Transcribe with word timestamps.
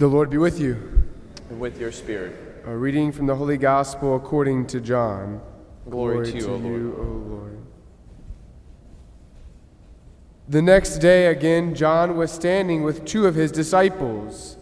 The 0.00 0.08
Lord 0.08 0.30
be 0.30 0.38
with 0.38 0.58
you. 0.58 1.04
And 1.50 1.60
with 1.60 1.78
your 1.78 1.92
spirit. 1.92 2.34
A 2.64 2.74
reading 2.74 3.12
from 3.12 3.26
the 3.26 3.36
Holy 3.36 3.58
Gospel 3.58 4.16
according 4.16 4.66
to 4.68 4.80
John. 4.80 5.42
Glory, 5.90 6.32
to 6.32 6.38
you, 6.38 6.46
O 6.46 6.56
Lord. 6.56 6.98
O 6.98 7.02
Lord. 7.02 7.58
The 10.48 10.62
next 10.62 11.00
day 11.00 11.26
again, 11.26 11.74
John 11.74 12.16
was 12.16 12.32
standing 12.32 12.82
with 12.82 13.04
two 13.04 13.26
of 13.26 13.34
his 13.34 13.52
disciples. 13.52 14.56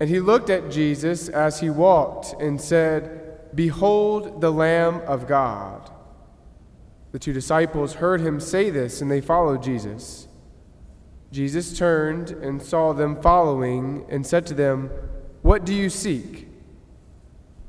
And 0.00 0.10
he 0.10 0.20
looked 0.20 0.50
at 0.50 0.70
Jesus 0.70 1.30
as 1.30 1.60
he 1.60 1.70
walked 1.70 2.34
and 2.38 2.60
said, 2.60 3.54
Behold 3.54 4.42
the 4.42 4.52
Lamb 4.52 5.00
of 5.06 5.26
God. 5.26 5.90
The 7.12 7.18
two 7.18 7.32
disciples 7.32 7.94
heard 7.94 8.20
him 8.20 8.38
say 8.38 8.68
this, 8.68 9.00
and 9.00 9.10
they 9.10 9.22
followed 9.22 9.62
Jesus. 9.62 10.27
Jesus 11.30 11.76
turned 11.76 12.30
and 12.30 12.62
saw 12.62 12.92
them 12.92 13.20
following 13.20 14.06
and 14.08 14.26
said 14.26 14.46
to 14.46 14.54
them, 14.54 14.90
What 15.42 15.64
do 15.64 15.74
you 15.74 15.90
seek? 15.90 16.48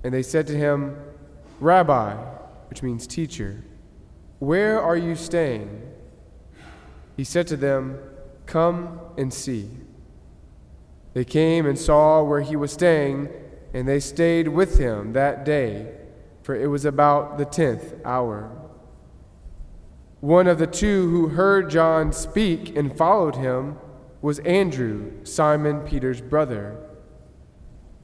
And 0.04 0.14
they 0.14 0.24
said 0.24 0.48
to 0.48 0.58
him, 0.58 0.98
Rabbi, 1.60 2.16
which 2.70 2.82
means 2.82 3.06
teacher, 3.06 3.64
where 4.40 4.82
are 4.82 4.96
you 4.96 5.16
staying? 5.16 5.82
He 7.18 7.26
said 7.26 7.48
to 7.48 7.58
them, 7.58 8.00
Come 8.46 9.02
and 9.18 9.34
see. 9.34 9.70
They 11.14 11.26
came 11.26 11.66
and 11.66 11.78
saw 11.78 12.24
where 12.24 12.42
he 12.42 12.56
was 12.56 12.72
staying, 12.72 13.28
and 13.74 13.88
they 13.88 14.00
stayed 14.00 14.48
with 14.48 14.80
him 14.80 15.14
that 15.14 15.44
day, 15.44 15.92
for 16.44 16.56
it 16.56 16.68
was 16.68 16.86
about 16.86 17.38
the 17.38 17.46
tenth 17.46 17.94
hour. 18.06 18.69
One 20.22 20.48
of 20.48 20.60
the 20.60 20.68
two 20.68 21.10
who 21.10 21.30
heard 21.30 21.70
John 21.70 22.12
speak 22.12 22.76
and 22.76 22.96
followed 22.96 23.38
him 23.38 23.78
was 24.22 24.40
Andrew, 24.40 25.24
Simon 25.24 25.80
Peter's 25.82 26.20
brother. 26.20 26.78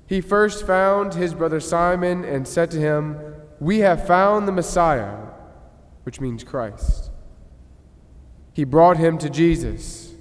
He 0.08 0.22
first 0.22 0.66
found 0.66 1.14
his 1.14 1.34
brother 1.34 1.60
Simon 1.60 2.24
and 2.24 2.48
said 2.48 2.72
to 2.72 2.80
him, 2.80 3.18
We 3.60 3.80
have 3.80 4.08
found 4.08 4.48
the 4.48 4.54
Messiah, 4.54 5.18
which 6.04 6.22
means 6.22 6.44
Christ. 6.44 7.12
He 8.54 8.64
brought 8.64 8.98
him 8.98 9.18
to 9.18 9.30
Jesus. 9.30 10.14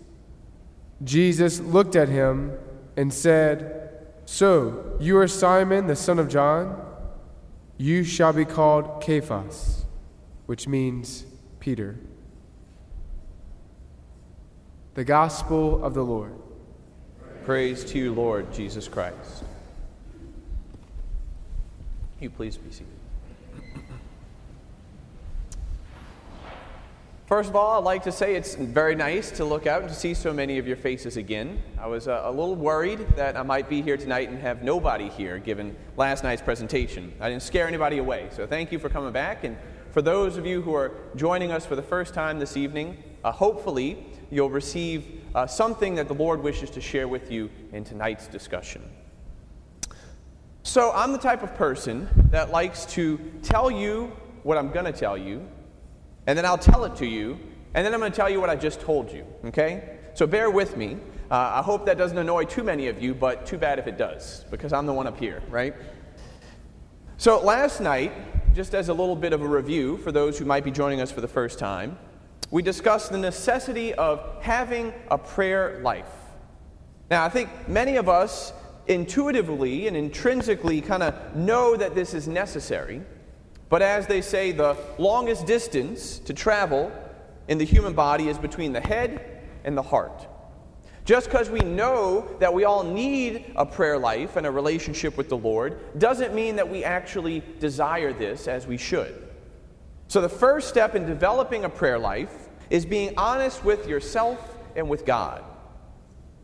Jesus 1.04 1.60
looked 1.60 1.94
at 1.94 2.08
him 2.08 2.52
and 2.96 3.12
said, 3.12 4.06
So, 4.24 4.96
you 4.98 5.16
are 5.18 5.28
Simon, 5.28 5.86
the 5.86 5.94
son 5.94 6.18
of 6.18 6.28
John? 6.28 6.80
You 7.76 8.02
shall 8.02 8.32
be 8.32 8.44
called 8.44 9.04
Cephas, 9.04 9.84
which 10.46 10.66
means 10.66 11.26
Peter. 11.64 11.96
The 14.92 15.02
Gospel 15.02 15.82
of 15.82 15.94
the 15.94 16.02
Lord. 16.02 16.34
Praise 17.46 17.86
to 17.86 17.98
you, 17.98 18.12
Lord 18.12 18.52
Jesus 18.52 18.86
Christ. 18.86 19.44
You 22.20 22.28
please 22.28 22.58
be 22.58 22.70
seated. 22.70 22.92
First 27.26 27.48
of 27.48 27.56
all, 27.56 27.78
I'd 27.78 27.84
like 27.84 28.02
to 28.02 28.12
say 28.12 28.34
it's 28.34 28.56
very 28.56 28.94
nice 28.94 29.30
to 29.30 29.46
look 29.46 29.66
out 29.66 29.80
and 29.80 29.88
to 29.88 29.96
see 29.96 30.12
so 30.12 30.34
many 30.34 30.58
of 30.58 30.66
your 30.66 30.76
faces 30.76 31.16
again. 31.16 31.62
I 31.80 31.86
was 31.86 32.08
uh, 32.08 32.20
a 32.24 32.30
little 32.30 32.56
worried 32.56 32.98
that 33.16 33.38
I 33.38 33.42
might 33.42 33.70
be 33.70 33.80
here 33.80 33.96
tonight 33.96 34.28
and 34.28 34.38
have 34.38 34.62
nobody 34.62 35.08
here 35.08 35.38
given 35.38 35.74
last 35.96 36.24
night's 36.24 36.42
presentation. 36.42 37.14
I 37.20 37.30
didn't 37.30 37.42
scare 37.42 37.66
anybody 37.66 37.96
away, 37.96 38.28
so 38.32 38.46
thank 38.46 38.70
you 38.70 38.78
for 38.78 38.90
coming 38.90 39.12
back. 39.14 39.44
And 39.44 39.56
for 39.94 40.02
those 40.02 40.36
of 40.36 40.44
you 40.44 40.60
who 40.60 40.74
are 40.74 40.90
joining 41.14 41.52
us 41.52 41.64
for 41.64 41.76
the 41.76 41.82
first 41.82 42.14
time 42.14 42.40
this 42.40 42.56
evening, 42.56 43.00
uh, 43.22 43.30
hopefully 43.30 44.04
you'll 44.28 44.50
receive 44.50 45.22
uh, 45.36 45.46
something 45.46 45.94
that 45.94 46.08
the 46.08 46.14
Lord 46.14 46.42
wishes 46.42 46.68
to 46.70 46.80
share 46.80 47.06
with 47.06 47.30
you 47.30 47.48
in 47.72 47.84
tonight's 47.84 48.26
discussion. 48.26 48.82
So, 50.64 50.90
I'm 50.90 51.12
the 51.12 51.18
type 51.18 51.44
of 51.44 51.54
person 51.54 52.08
that 52.32 52.50
likes 52.50 52.86
to 52.86 53.18
tell 53.44 53.70
you 53.70 54.10
what 54.42 54.58
I'm 54.58 54.72
going 54.72 54.86
to 54.86 54.92
tell 54.92 55.16
you 55.16 55.46
and 56.26 56.36
then 56.36 56.44
I'll 56.44 56.58
tell 56.58 56.84
it 56.86 56.96
to 56.96 57.06
you, 57.06 57.38
and 57.74 57.86
then 57.86 57.94
I'm 57.94 58.00
going 58.00 58.10
to 58.10 58.16
tell 58.16 58.30
you 58.30 58.40
what 58.40 58.50
I 58.50 58.56
just 58.56 58.80
told 58.80 59.12
you, 59.12 59.24
okay? 59.44 59.98
So 60.14 60.26
bear 60.26 60.50
with 60.50 60.76
me. 60.76 60.96
Uh, 61.30 61.52
I 61.54 61.62
hope 61.62 61.86
that 61.86 61.98
doesn't 61.98 62.18
annoy 62.18 62.46
too 62.46 62.64
many 62.64 62.88
of 62.88 63.00
you, 63.00 63.14
but 63.14 63.46
too 63.46 63.58
bad 63.58 63.78
if 63.78 63.86
it 63.86 63.96
does, 63.96 64.44
because 64.50 64.72
I'm 64.72 64.86
the 64.86 64.92
one 64.92 65.06
up 65.06 65.20
here, 65.20 65.40
right? 65.50 65.74
So 67.16 67.40
last 67.40 67.80
night, 67.80 68.12
just 68.54 68.72
as 68.72 68.88
a 68.88 68.94
little 68.94 69.16
bit 69.16 69.32
of 69.32 69.42
a 69.42 69.48
review 69.48 69.96
for 69.96 70.12
those 70.12 70.38
who 70.38 70.44
might 70.44 70.62
be 70.62 70.70
joining 70.70 71.00
us 71.00 71.10
for 71.10 71.20
the 71.20 71.28
first 71.28 71.58
time, 71.58 71.98
we 72.52 72.62
discussed 72.62 73.10
the 73.10 73.18
necessity 73.18 73.92
of 73.94 74.20
having 74.40 74.94
a 75.10 75.18
prayer 75.18 75.80
life. 75.82 76.06
Now, 77.10 77.24
I 77.24 77.28
think 77.28 77.50
many 77.68 77.96
of 77.96 78.08
us 78.08 78.52
intuitively 78.86 79.88
and 79.88 79.96
intrinsically 79.96 80.80
kind 80.80 81.02
of 81.02 81.34
know 81.34 81.76
that 81.76 81.96
this 81.96 82.14
is 82.14 82.28
necessary. 82.28 83.02
But 83.68 83.82
as 83.82 84.06
they 84.06 84.20
say, 84.20 84.52
the 84.52 84.76
longest 84.98 85.46
distance 85.46 86.20
to 86.20 86.32
travel 86.32 86.92
in 87.48 87.58
the 87.58 87.64
human 87.64 87.92
body 87.92 88.28
is 88.28 88.38
between 88.38 88.72
the 88.72 88.80
head 88.80 89.42
and 89.64 89.76
the 89.76 89.82
heart. 89.82 90.28
Just 91.04 91.26
because 91.26 91.50
we 91.50 91.60
know 91.60 92.26
that 92.38 92.52
we 92.52 92.64
all 92.64 92.82
need 92.82 93.52
a 93.56 93.66
prayer 93.66 93.98
life 93.98 94.36
and 94.36 94.46
a 94.46 94.50
relationship 94.50 95.18
with 95.18 95.28
the 95.28 95.36
Lord 95.36 95.78
doesn't 95.98 96.34
mean 96.34 96.56
that 96.56 96.68
we 96.68 96.82
actually 96.82 97.42
desire 97.60 98.12
this 98.12 98.48
as 98.48 98.66
we 98.66 98.78
should. 98.78 99.28
So, 100.08 100.20
the 100.20 100.28
first 100.28 100.68
step 100.68 100.94
in 100.94 101.06
developing 101.06 101.64
a 101.64 101.68
prayer 101.68 101.98
life 101.98 102.48
is 102.70 102.86
being 102.86 103.12
honest 103.18 103.64
with 103.64 103.86
yourself 103.86 104.56
and 104.76 104.88
with 104.88 105.04
God. 105.04 105.44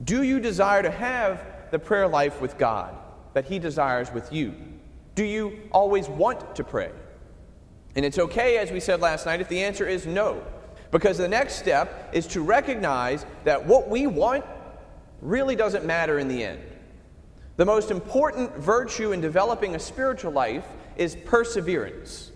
Do 0.05 0.23
you 0.23 0.41
desire 0.41 0.83
to 0.83 0.91
have 0.91 1.45
the 1.71 1.79
prayer 1.79 2.09
life 2.09 2.41
with 2.41 2.59
God 2.59 2.97
that 3.33 3.47
He 3.47 3.59
desires 3.59 4.13
with 4.13 4.33
you? 4.33 4.55
Do 5.15 5.25
you 5.25 5.59
always 5.73 6.09
want 6.09 6.55
to 6.57 6.65
pray? 6.65 6.91
And 7.97 8.05
it's 8.05 8.19
okay, 8.19 8.59
as 8.59 8.71
we 8.71 8.81
said 8.81 9.01
last 9.01 9.27
night, 9.27 9.41
if 9.41 9.49
the 9.49 9.63
answer 9.63 9.87
is 9.87 10.07
no. 10.07 10.43
Because 10.91 11.19
the 11.19 11.29
next 11.29 11.55
step 11.55 12.11
is 12.13 12.27
to 12.29 12.41
recognize 12.41 13.25
that 13.45 13.65
what 13.65 13.89
we 13.89 14.07
want 14.07 14.45
really 15.21 15.55
doesn't 15.55 15.85
matter 15.85 16.19
in 16.19 16.29
the 16.29 16.43
end. 16.43 16.61
The 17.57 17.65
most 17.65 17.91
important 17.91 18.57
virtue 18.57 19.13
in 19.13 19.21
developing 19.21 19.75
a 19.75 19.79
spiritual 19.79 20.33
life 20.33 20.67
is 20.97 21.15
perseverance. 21.15 22.33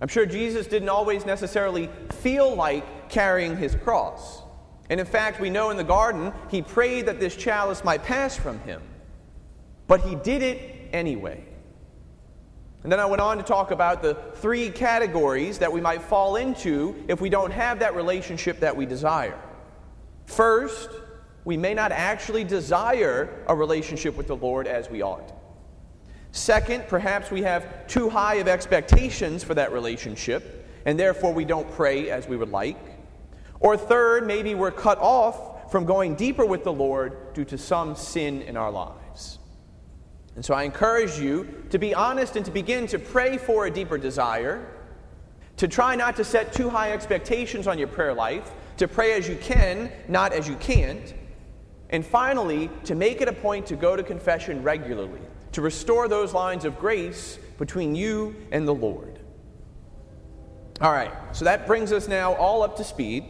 I'm 0.00 0.08
sure 0.08 0.26
Jesus 0.26 0.66
didn't 0.66 0.88
always 0.88 1.24
necessarily 1.24 1.88
feel 2.10 2.54
like 2.54 3.08
carrying 3.08 3.56
his 3.56 3.74
cross. 3.74 4.42
And 4.90 5.00
in 5.00 5.06
fact, 5.06 5.40
we 5.40 5.48
know 5.48 5.70
in 5.70 5.76
the 5.76 5.84
garden, 5.84 6.32
he 6.50 6.60
prayed 6.60 7.06
that 7.06 7.18
this 7.18 7.34
chalice 7.34 7.82
might 7.84 8.02
pass 8.02 8.36
from 8.36 8.58
him. 8.60 8.82
But 9.86 10.02
he 10.02 10.16
did 10.16 10.42
it 10.42 10.90
anyway. 10.92 11.44
And 12.82 12.90
then 12.90 12.98
I 12.98 13.06
went 13.06 13.20
on 13.20 13.36
to 13.36 13.44
talk 13.44 13.70
about 13.70 14.02
the 14.02 14.14
three 14.34 14.68
categories 14.70 15.58
that 15.58 15.72
we 15.72 15.80
might 15.80 16.02
fall 16.02 16.36
into 16.36 16.96
if 17.08 17.20
we 17.20 17.28
don't 17.28 17.52
have 17.52 17.78
that 17.78 17.94
relationship 17.94 18.60
that 18.60 18.76
we 18.76 18.86
desire. 18.86 19.38
First, 20.26 20.90
we 21.44 21.56
may 21.56 21.74
not 21.74 21.92
actually 21.92 22.44
desire 22.44 23.44
a 23.46 23.54
relationship 23.54 24.16
with 24.16 24.26
the 24.26 24.36
Lord 24.36 24.66
as 24.66 24.90
we 24.90 25.02
ought. 25.02 25.32
Second, 26.32 26.88
perhaps 26.88 27.30
we 27.30 27.42
have 27.42 27.86
too 27.86 28.08
high 28.08 28.36
of 28.36 28.48
expectations 28.48 29.44
for 29.44 29.54
that 29.54 29.72
relationship, 29.72 30.66
and 30.84 30.98
therefore 30.98 31.32
we 31.32 31.44
don't 31.44 31.70
pray 31.72 32.10
as 32.10 32.26
we 32.26 32.36
would 32.36 32.50
like. 32.50 32.78
Or 33.60 33.76
third, 33.76 34.26
maybe 34.26 34.54
we're 34.54 34.70
cut 34.72 34.98
off 34.98 35.70
from 35.70 35.84
going 35.84 36.16
deeper 36.16 36.44
with 36.44 36.64
the 36.64 36.72
Lord 36.72 37.32
due 37.34 37.44
to 37.44 37.58
some 37.58 37.94
sin 37.94 38.42
in 38.42 38.56
our 38.56 38.70
lives. 38.70 39.38
And 40.34 40.44
so 40.44 40.54
I 40.54 40.62
encourage 40.62 41.18
you 41.18 41.64
to 41.70 41.78
be 41.78 41.94
honest 41.94 42.36
and 42.36 42.44
to 42.46 42.50
begin 42.50 42.86
to 42.88 42.98
pray 42.98 43.36
for 43.36 43.66
a 43.66 43.70
deeper 43.70 43.98
desire, 43.98 44.66
to 45.58 45.68
try 45.68 45.94
not 45.94 46.16
to 46.16 46.24
set 46.24 46.52
too 46.52 46.70
high 46.70 46.92
expectations 46.92 47.66
on 47.66 47.78
your 47.78 47.88
prayer 47.88 48.14
life, 48.14 48.50
to 48.78 48.88
pray 48.88 49.12
as 49.12 49.28
you 49.28 49.36
can, 49.36 49.92
not 50.08 50.32
as 50.32 50.48
you 50.48 50.56
can't, 50.56 51.14
and 51.90 52.04
finally, 52.04 52.70
to 52.84 52.94
make 52.94 53.20
it 53.20 53.28
a 53.28 53.32
point 53.32 53.66
to 53.66 53.76
go 53.76 53.94
to 53.94 54.02
confession 54.02 54.62
regularly, 54.62 55.20
to 55.52 55.60
restore 55.60 56.08
those 56.08 56.32
lines 56.32 56.64
of 56.64 56.78
grace 56.78 57.38
between 57.58 57.94
you 57.94 58.34
and 58.50 58.66
the 58.66 58.74
Lord. 58.74 59.18
All 60.80 60.90
right, 60.90 61.12
so 61.32 61.44
that 61.44 61.66
brings 61.66 61.92
us 61.92 62.08
now 62.08 62.32
all 62.34 62.62
up 62.62 62.76
to 62.78 62.84
speed. 62.84 63.24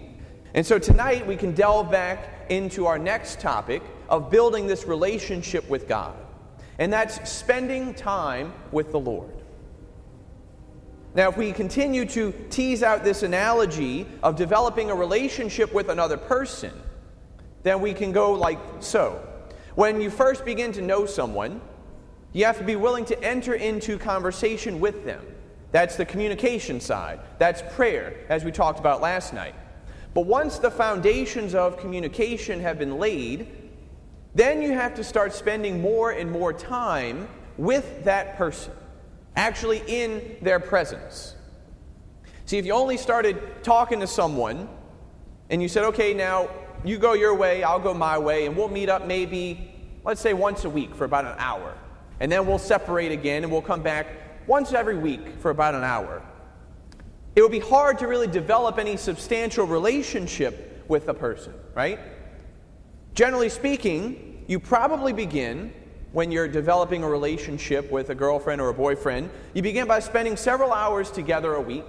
And 0.55 0.65
so 0.65 0.79
tonight 0.79 1.27
we 1.27 1.37
can 1.37 1.53
delve 1.53 1.91
back 1.91 2.47
into 2.51 2.87
our 2.87 2.99
next 2.99 3.41
topic 3.41 3.83
of 4.09 4.31
building 4.31 4.69
this 4.69 4.87
relationship 4.87 5.69
with 5.69 5.89
God 5.89 6.22
and 6.79 6.93
that's 6.93 7.31
spending 7.31 7.95
time 7.95 8.53
with 8.71 8.93
the 8.93 9.01
Lord. 9.01 9.35
Now, 11.15 11.29
if 11.29 11.37
we 11.37 11.53
continue 11.53 12.07
to 12.07 12.33
tease 12.49 12.83
out 12.83 13.05
this 13.05 13.23
analogy 13.23 14.07
of 14.23 14.35
developing 14.37 14.91
a 14.91 14.95
relationship 14.95 15.75
with 15.75 15.91
another 15.91 16.17
person, 16.17 16.73
then 17.63 17.81
we 17.81 17.93
can 17.93 18.13
go 18.13 18.33
like 18.33 18.59
so. 18.81 19.23
When 19.75 20.01
you 20.01 20.09
first 20.09 20.45
begin 20.45 20.73
to 20.73 20.83
know 20.83 21.05
someone, 21.05 21.61
you 22.33 22.47
have 22.47 22.59
to 22.59 22.65
be 22.65 22.77
willing 22.77 23.05
to 23.07 23.23
enter 23.23 23.55
into 23.55 23.99
conversation 23.99 24.81
with 24.81 25.05
them. 25.05 25.25
That's 25.71 25.97
the 25.97 26.05
communication 26.05 26.81
side. 26.81 27.21
That's 27.39 27.63
prayer, 27.75 28.15
as 28.31 28.45
we 28.45 28.53
talked 28.53 28.79
about 28.79 29.03
last 29.03 29.35
night. 29.35 29.55
But 30.15 30.27
once 30.27 30.59
the 30.59 30.71
foundations 30.71 31.55
of 31.55 31.79
communication 31.79 32.61
have 32.61 32.79
been 32.79 32.99
laid, 32.99 33.62
then 34.35 34.63
you 34.63 34.73
have 34.73 34.95
to 34.95 35.05
start 35.05 35.33
spending 35.33 35.81
more 35.81 36.11
and 36.11 36.31
more 36.31 36.53
time 36.53 37.29
with 37.59 38.05
that 38.05 38.37
person, 38.37 38.73
actually 39.37 39.83
in 39.87 40.37
their 40.41 40.59
presence. 40.59 41.35
See, 42.47 42.59
if 42.59 42.67
you 42.67 42.73
only 42.73 42.97
started 42.97 43.41
talking 43.63 44.01
to 44.01 44.07
someone 44.07 44.69
and 45.51 45.63
you 45.63 45.69
said, 45.69 45.85
okay, 45.85 46.15
now 46.15 46.49
you 46.85 46.99
go 46.99 47.13
your 47.13 47.35
way, 47.35 47.63
I'll 47.63 47.79
go 47.79 47.95
my 47.95 48.19
way, 48.19 48.47
and 48.47 48.57
we'll 48.57 48.69
meet 48.69 48.89
up 48.89 49.07
maybe, 49.07 49.73
let's 50.05 50.21
say, 50.21 50.33
once 50.33 50.65
a 50.65 50.71
week 50.71 50.95
for 50.95 51.05
about 51.05 51.25
an 51.25 51.35
hour. 51.39 51.77
And 52.21 52.31
then 52.31 52.47
we'll 52.47 52.59
separate 52.59 53.13
again 53.13 53.43
and 53.43 53.53
we'll 53.53 53.63
come 53.63 53.83
back 53.83 54.07
once 54.47 54.73
every 54.73 54.97
week 54.97 55.37
for 55.41 55.51
about 55.51 55.75
an 55.75 55.85
hour. 55.85 56.23
It 57.35 57.43
would 57.43 57.53
be 57.53 57.61
hard 57.61 57.99
to 58.01 58.07
really 58.07 58.27
develop 58.27 58.79
any 58.79 58.97
substantial 58.97 59.67
relationship 59.67 60.85
with 60.89 61.09
a 61.09 61.15
person, 61.15 61.55
right? 61.75 61.99
Generally 63.15 63.51
speaking, 63.51 64.45
you 64.49 64.59
probably 64.59 65.13
begin 65.13 65.73
when 66.13 66.31
you're 66.31 66.49
developing 66.49 67.03
a 67.03 67.09
relationship 67.09 67.91
with 67.91 68.11
a 68.11 68.15
girlfriend 68.15 68.61
or 68.61 68.69
a 68.69 68.75
boyfriend, 68.75 69.31
you 69.55 69.63
begin 69.63 69.87
by 69.87 70.01
spending 70.01 70.37
several 70.37 70.73
hours 70.73 71.11
together 71.11 71.55
a 71.55 71.61
week. 71.61 71.85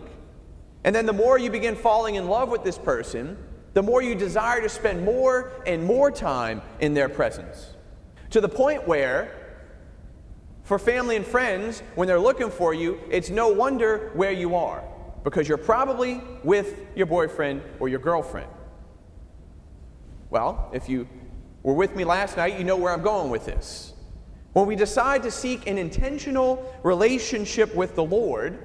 And 0.84 0.96
then 0.96 1.06
the 1.06 1.14
more 1.14 1.38
you 1.38 1.50
begin 1.50 1.76
falling 1.76 2.16
in 2.16 2.28
love 2.28 2.50
with 2.50 2.64
this 2.64 2.78
person, 2.78 3.38
the 3.74 3.82
more 3.82 4.02
you 4.02 4.16
desire 4.16 4.62
to 4.62 4.70
spend 4.70 5.04
more 5.04 5.52
and 5.66 5.84
more 5.84 6.12
time 6.12 6.62
in 6.80 6.94
their 6.94 7.10
presence. 7.10 7.74
To 8.32 8.42
the 8.42 8.50
point 8.50 8.88
where, 8.88 9.58
for 10.64 10.78
family 10.78 11.16
and 11.16 11.26
friends, 11.26 11.82
when 11.96 12.08
they're 12.08 12.20
looking 12.20 12.50
for 12.50 12.74
you, 12.74 13.00
it's 13.10 13.30
no 13.30 13.48
wonder 13.48 14.12
where 14.14 14.32
you 14.32 14.56
are, 14.56 14.84
because 15.24 15.48
you're 15.48 15.58
probably 15.58 16.22
with 16.44 16.80
your 16.96 17.08
boyfriend 17.08 17.62
or 17.80 17.88
your 17.90 18.00
girlfriend. 18.00 18.50
Well, 20.34 20.68
if 20.74 20.90
you 20.90 21.08
were 21.62 21.76
with 21.76 21.96
me 21.96 22.06
last 22.06 22.38
night, 22.38 22.58
you 22.58 22.64
know 22.64 22.76
where 22.76 22.92
I'm 22.92 23.04
going 23.04 23.30
with 23.30 23.46
this. 23.46 23.94
When 24.54 24.66
we 24.66 24.76
decide 24.76 25.22
to 25.24 25.30
seek 25.32 25.68
an 25.68 25.78
intentional 25.78 26.76
relationship 26.82 27.76
with 27.76 27.94
the 27.94 28.04
Lord, 28.04 28.58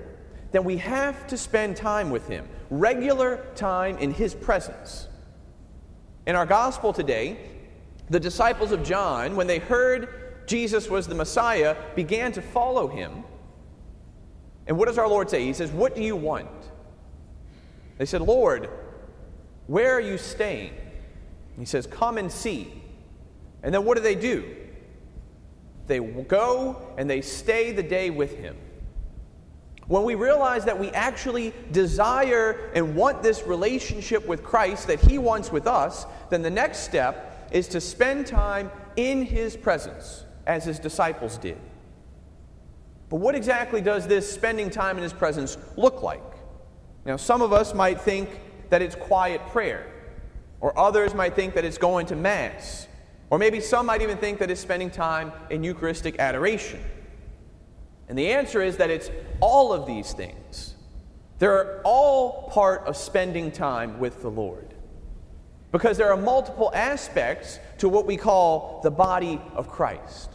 then 0.50 0.64
we 0.64 0.78
have 0.78 1.26
to 1.26 1.36
spend 1.36 1.76
time 1.76 2.08
with 2.08 2.26
Him, 2.26 2.48
regular 2.70 3.44
time 3.54 3.98
in 3.98 4.14
His 4.14 4.34
presence. 4.34 5.08
In 6.26 6.36
our 6.36 6.46
gospel 6.46 6.94
today, 6.94 7.36
the 8.08 8.18
disciples 8.18 8.72
of 8.72 8.82
John, 8.82 9.36
when 9.36 9.46
they 9.46 9.58
heard 9.58 10.46
Jesus 10.46 10.88
was 10.88 11.06
the 11.06 11.14
Messiah, 11.14 11.76
began 11.94 12.32
to 12.32 12.40
follow 12.40 12.88
Him. 12.88 13.24
And 14.66 14.78
what 14.78 14.88
does 14.88 14.96
our 14.96 15.06
Lord 15.06 15.28
say? 15.28 15.44
He 15.44 15.52
says, 15.52 15.70
What 15.70 15.94
do 15.94 16.02
you 16.02 16.16
want? 16.16 16.48
They 17.98 18.06
said, 18.06 18.22
Lord, 18.22 18.70
where 19.66 19.92
are 19.92 20.00
you 20.00 20.16
staying? 20.16 20.72
He 21.58 21.64
says, 21.64 21.86
Come 21.86 22.18
and 22.18 22.30
see. 22.30 22.82
And 23.62 23.74
then 23.74 23.84
what 23.84 23.96
do 23.96 24.02
they 24.02 24.14
do? 24.14 24.56
They 25.86 25.98
go 25.98 26.92
and 26.96 27.08
they 27.08 27.20
stay 27.20 27.72
the 27.72 27.82
day 27.82 28.10
with 28.10 28.36
him. 28.36 28.56
When 29.88 30.04
we 30.04 30.14
realize 30.14 30.66
that 30.66 30.78
we 30.78 30.90
actually 30.90 31.54
desire 31.72 32.70
and 32.74 32.94
want 32.94 33.22
this 33.22 33.44
relationship 33.44 34.26
with 34.26 34.44
Christ 34.44 34.86
that 34.86 35.00
He 35.00 35.16
wants 35.16 35.50
with 35.50 35.66
us, 35.66 36.04
then 36.28 36.42
the 36.42 36.50
next 36.50 36.80
step 36.80 37.48
is 37.50 37.66
to 37.68 37.80
spend 37.80 38.26
time 38.26 38.70
in 38.96 39.22
His 39.22 39.56
presence, 39.56 40.26
as 40.46 40.66
His 40.66 40.78
disciples 40.78 41.38
did. 41.38 41.56
But 43.08 43.16
what 43.16 43.34
exactly 43.34 43.80
does 43.80 44.06
this 44.06 44.30
spending 44.30 44.68
time 44.68 44.98
in 44.98 45.02
His 45.02 45.14
presence 45.14 45.56
look 45.78 46.02
like? 46.02 46.20
Now, 47.06 47.16
some 47.16 47.40
of 47.40 47.54
us 47.54 47.72
might 47.72 47.98
think 47.98 48.28
that 48.68 48.82
it's 48.82 48.94
quiet 48.94 49.40
prayer, 49.46 49.90
or 50.60 50.78
others 50.78 51.14
might 51.14 51.34
think 51.34 51.54
that 51.54 51.64
it's 51.64 51.78
going 51.78 52.06
to 52.06 52.16
Mass, 52.16 52.88
or 53.30 53.38
maybe 53.38 53.60
some 53.60 53.86
might 53.86 54.02
even 54.02 54.18
think 54.18 54.38
that 54.38 54.50
it's 54.50 54.60
spending 54.60 54.90
time 54.90 55.32
in 55.50 55.62
Eucharistic 55.62 56.18
adoration. 56.18 56.80
And 58.08 58.18
the 58.18 58.28
answer 58.28 58.62
is 58.62 58.78
that 58.78 58.90
it's 58.90 59.10
all 59.40 59.72
of 59.72 59.86
these 59.86 60.12
things. 60.12 60.74
They're 61.38 61.80
all 61.82 62.50
part 62.50 62.86
of 62.86 62.96
spending 62.96 63.52
time 63.52 63.98
with 63.98 64.22
the 64.22 64.30
Lord. 64.30 64.74
Because 65.70 65.98
there 65.98 66.10
are 66.10 66.16
multiple 66.16 66.72
aspects 66.74 67.60
to 67.78 67.88
what 67.88 68.06
we 68.06 68.16
call 68.16 68.80
the 68.82 68.90
body 68.90 69.40
of 69.54 69.68
Christ. 69.68 70.30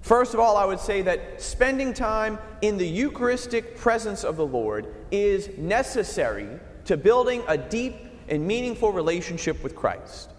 First 0.00 0.32
of 0.32 0.40
all, 0.40 0.56
I 0.56 0.64
would 0.64 0.78
say 0.78 1.02
that 1.02 1.42
spending 1.42 1.92
time 1.92 2.38
in 2.62 2.78
the 2.78 2.86
Eucharistic 2.86 3.76
presence 3.76 4.24
of 4.24 4.36
the 4.36 4.46
Lord 4.46 4.94
is 5.10 5.50
necessary 5.58 6.48
to 6.84 6.96
building 6.96 7.42
a 7.48 7.58
deep 7.58 8.07
and 8.28 8.46
meaningful 8.46 8.92
relationship 8.92 9.62
with 9.62 9.74
Christ. 9.74 10.30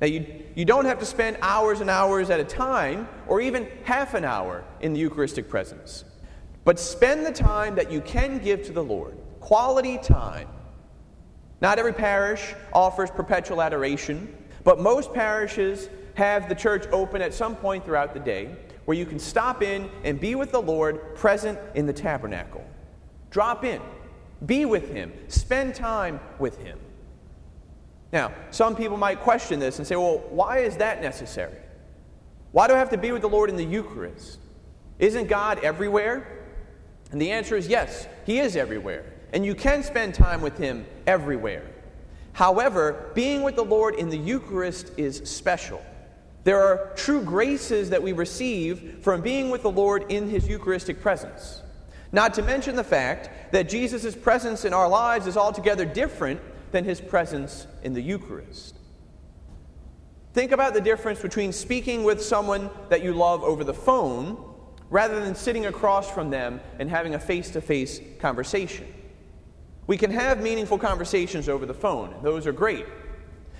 Now, 0.00 0.08
you, 0.08 0.26
you 0.56 0.64
don't 0.64 0.84
have 0.84 0.98
to 0.98 1.06
spend 1.06 1.36
hours 1.42 1.80
and 1.80 1.88
hours 1.88 2.28
at 2.30 2.40
a 2.40 2.44
time, 2.44 3.08
or 3.28 3.40
even 3.40 3.68
half 3.84 4.14
an 4.14 4.24
hour 4.24 4.64
in 4.80 4.92
the 4.92 5.00
Eucharistic 5.00 5.48
presence. 5.48 6.04
But 6.64 6.80
spend 6.80 7.24
the 7.24 7.32
time 7.32 7.74
that 7.76 7.90
you 7.90 8.00
can 8.00 8.38
give 8.38 8.64
to 8.64 8.72
the 8.72 8.82
Lord, 8.82 9.16
quality 9.40 9.98
time. 9.98 10.48
Not 11.60 11.78
every 11.78 11.92
parish 11.92 12.54
offers 12.72 13.10
perpetual 13.10 13.62
adoration, 13.62 14.36
but 14.64 14.80
most 14.80 15.12
parishes 15.12 15.88
have 16.14 16.48
the 16.48 16.54
church 16.54 16.86
open 16.92 17.22
at 17.22 17.32
some 17.32 17.54
point 17.56 17.84
throughout 17.84 18.12
the 18.14 18.20
day 18.20 18.54
where 18.84 18.96
you 18.96 19.06
can 19.06 19.18
stop 19.18 19.62
in 19.62 19.88
and 20.04 20.20
be 20.20 20.34
with 20.34 20.50
the 20.50 20.60
Lord 20.60 21.14
present 21.14 21.58
in 21.74 21.86
the 21.86 21.92
tabernacle. 21.92 22.64
Drop 23.30 23.64
in, 23.64 23.80
be 24.44 24.64
with 24.64 24.92
Him, 24.92 25.12
spend 25.28 25.74
time 25.74 26.20
with 26.38 26.58
Him. 26.58 26.78
Now, 28.12 28.32
some 28.50 28.76
people 28.76 28.98
might 28.98 29.20
question 29.20 29.58
this 29.58 29.78
and 29.78 29.86
say, 29.86 29.96
well, 29.96 30.22
why 30.28 30.58
is 30.58 30.76
that 30.76 31.00
necessary? 31.00 31.56
Why 32.52 32.68
do 32.68 32.74
I 32.74 32.78
have 32.78 32.90
to 32.90 32.98
be 32.98 33.10
with 33.10 33.22
the 33.22 33.28
Lord 33.28 33.48
in 33.48 33.56
the 33.56 33.64
Eucharist? 33.64 34.38
Isn't 34.98 35.28
God 35.28 35.58
everywhere? 35.64 36.26
And 37.10 37.20
the 37.20 37.32
answer 37.32 37.56
is 37.56 37.68
yes, 37.68 38.06
He 38.26 38.38
is 38.38 38.54
everywhere. 38.56 39.04
And 39.32 39.46
you 39.46 39.54
can 39.54 39.82
spend 39.82 40.14
time 40.14 40.42
with 40.42 40.58
Him 40.58 40.84
everywhere. 41.06 41.66
However, 42.34 43.10
being 43.14 43.42
with 43.42 43.56
the 43.56 43.64
Lord 43.64 43.94
in 43.94 44.10
the 44.10 44.18
Eucharist 44.18 44.92
is 44.98 45.22
special. 45.24 45.82
There 46.44 46.60
are 46.60 46.92
true 46.96 47.22
graces 47.22 47.90
that 47.90 48.02
we 48.02 48.12
receive 48.12 48.98
from 49.02 49.22
being 49.22 49.48
with 49.48 49.62
the 49.62 49.70
Lord 49.70 50.10
in 50.10 50.28
His 50.28 50.48
Eucharistic 50.48 51.00
presence. 51.00 51.62
Not 52.10 52.34
to 52.34 52.42
mention 52.42 52.76
the 52.76 52.84
fact 52.84 53.52
that 53.52 53.70
Jesus' 53.70 54.14
presence 54.14 54.66
in 54.66 54.74
our 54.74 54.88
lives 54.88 55.26
is 55.26 55.36
altogether 55.38 55.86
different 55.86 56.40
than 56.72 56.84
his 56.84 57.00
presence 57.00 57.66
in 57.82 57.92
the 57.92 58.02
Eucharist. 58.02 58.76
Think 60.32 60.52
about 60.52 60.74
the 60.74 60.80
difference 60.80 61.20
between 61.20 61.52
speaking 61.52 62.04
with 62.04 62.22
someone 62.22 62.70
that 62.88 63.04
you 63.04 63.12
love 63.12 63.42
over 63.42 63.62
the 63.64 63.74
phone 63.74 64.42
rather 64.88 65.20
than 65.20 65.34
sitting 65.34 65.66
across 65.66 66.10
from 66.10 66.30
them 66.30 66.60
and 66.78 66.88
having 66.88 67.14
a 67.14 67.18
face 67.18 67.50
to 67.50 67.60
face 67.60 68.00
conversation. 68.18 68.86
We 69.86 69.96
can 69.96 70.10
have 70.10 70.42
meaningful 70.42 70.78
conversations 70.78 71.48
over 71.48 71.66
the 71.66 71.74
phone, 71.74 72.14
those 72.22 72.46
are 72.46 72.52
great. 72.52 72.86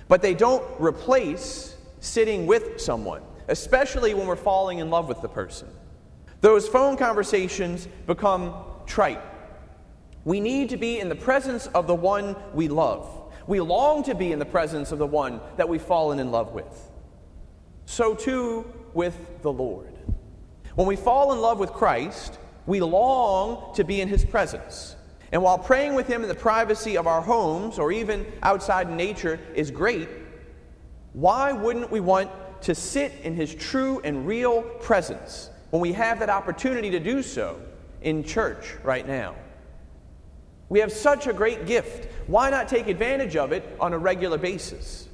But 0.07 0.21
they 0.21 0.33
don't 0.33 0.63
replace 0.79 1.75
sitting 1.99 2.45
with 2.45 2.81
someone, 2.81 3.21
especially 3.47 4.13
when 4.13 4.27
we're 4.27 4.35
falling 4.35 4.79
in 4.79 4.89
love 4.89 5.07
with 5.07 5.21
the 5.21 5.29
person. 5.29 5.69
Those 6.41 6.67
phone 6.67 6.97
conversations 6.97 7.87
become 8.07 8.53
trite 8.85 9.21
we 10.25 10.39
need 10.39 10.69
to 10.69 10.77
be 10.77 10.99
in 10.99 11.09
the 11.09 11.15
presence 11.15 11.67
of 11.67 11.87
the 11.87 11.95
one 11.95 12.35
we 12.53 12.67
love. 12.67 13.09
We 13.47 13.59
long 13.59 14.03
to 14.03 14.15
be 14.15 14.31
in 14.31 14.39
the 14.39 14.45
presence 14.45 14.91
of 14.91 14.99
the 14.99 15.07
one 15.07 15.41
that 15.57 15.67
we've 15.67 15.81
fallen 15.81 16.19
in 16.19 16.31
love 16.31 16.53
with. 16.53 16.91
So 17.85 18.15
too 18.15 18.65
with 18.93 19.41
the 19.41 19.51
Lord. 19.51 19.97
When 20.75 20.87
we 20.87 20.95
fall 20.95 21.33
in 21.33 21.41
love 21.41 21.59
with 21.59 21.71
Christ, 21.71 22.39
we 22.65 22.79
long 22.79 23.75
to 23.75 23.83
be 23.83 23.99
in 24.01 24.07
his 24.07 24.23
presence. 24.23 24.95
And 25.31 25.41
while 25.41 25.57
praying 25.57 25.95
with 25.95 26.07
him 26.07 26.21
in 26.21 26.29
the 26.29 26.35
privacy 26.35 26.95
of 26.97 27.07
our 27.07 27.21
homes 27.21 27.79
or 27.79 27.91
even 27.91 28.25
outside 28.43 28.87
in 28.87 28.95
nature 28.95 29.39
is 29.55 29.71
great, 29.71 30.07
why 31.13 31.51
wouldn't 31.51 31.91
we 31.91 31.99
want 31.99 32.29
to 32.61 32.73
sit 32.73 33.11
in 33.23 33.35
his 33.35 33.53
true 33.53 33.99
and 34.03 34.25
real 34.25 34.61
presence 34.61 35.49
when 35.71 35.81
we 35.81 35.91
have 35.91 36.19
that 36.19 36.29
opportunity 36.29 36.89
to 36.91 36.99
do 36.99 37.21
so 37.21 37.59
in 38.01 38.23
church 38.23 38.75
right 38.83 39.05
now? 39.07 39.35
We 40.73 40.79
have 40.79 40.91
such 40.91 41.27
a 41.27 41.33
great 41.33 41.67
gift. 41.67 42.11
Why 42.25 42.49
not 42.49 42.67
take 42.67 42.87
advantage 42.87 43.35
of 43.35 43.51
it 43.51 43.63
on 43.79 43.93
a 43.93 43.97
regular 43.99 44.39
basis? 44.39 45.07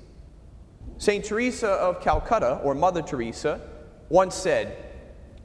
St. 0.98 1.26
Teresa 1.26 1.68
of 1.68 2.00
Calcutta, 2.00 2.62
or 2.64 2.74
Mother 2.74 3.02
Teresa, 3.02 3.60
once 4.08 4.36
said, 4.36 4.78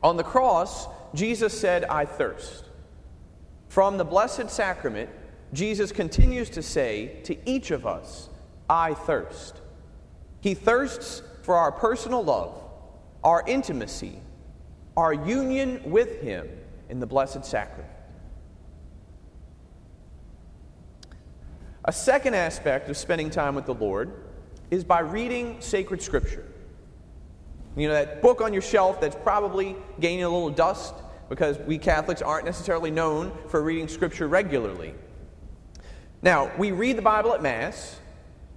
On 0.04 0.16
the 0.16 0.22
cross, 0.22 0.86
Jesus 1.16 1.58
said, 1.58 1.84
I 1.86 2.04
thirst. 2.04 2.66
From 3.66 3.98
the 3.98 4.04
Blessed 4.04 4.50
Sacrament, 4.50 5.10
Jesus 5.52 5.90
continues 5.90 6.48
to 6.50 6.62
say 6.62 7.20
to 7.24 7.36
each 7.44 7.72
of 7.72 7.84
us, 7.84 8.28
I 8.70 8.94
thirst. 8.94 9.62
He 10.40 10.54
thirsts 10.54 11.22
for 11.42 11.56
our 11.56 11.72
personal 11.72 12.22
love, 12.22 12.54
our 13.24 13.42
intimacy, 13.48 14.20
our 14.96 15.12
union 15.12 15.80
with 15.84 16.22
Him 16.22 16.48
in 16.88 17.00
the 17.00 17.06
Blessed 17.06 17.44
Sacrament. 17.44 17.93
A 21.86 21.92
second 21.92 22.34
aspect 22.34 22.88
of 22.88 22.96
spending 22.96 23.28
time 23.28 23.54
with 23.54 23.66
the 23.66 23.74
Lord 23.74 24.12
is 24.70 24.84
by 24.84 25.00
reading 25.00 25.56
sacred 25.60 26.00
scripture. 26.00 26.46
You 27.76 27.88
know, 27.88 27.94
that 27.94 28.22
book 28.22 28.40
on 28.40 28.52
your 28.52 28.62
shelf 28.62 29.00
that's 29.00 29.16
probably 29.16 29.76
gaining 30.00 30.24
a 30.24 30.28
little 30.28 30.50
dust 30.50 30.94
because 31.28 31.58
we 31.58 31.76
Catholics 31.76 32.22
aren't 32.22 32.44
necessarily 32.44 32.90
known 32.90 33.32
for 33.48 33.62
reading 33.62 33.88
Scripture 33.88 34.28
regularly. 34.28 34.94
Now, 36.22 36.50
we 36.56 36.70
read 36.70 36.96
the 36.96 37.02
Bible 37.02 37.34
at 37.34 37.42
Mass, 37.42 37.98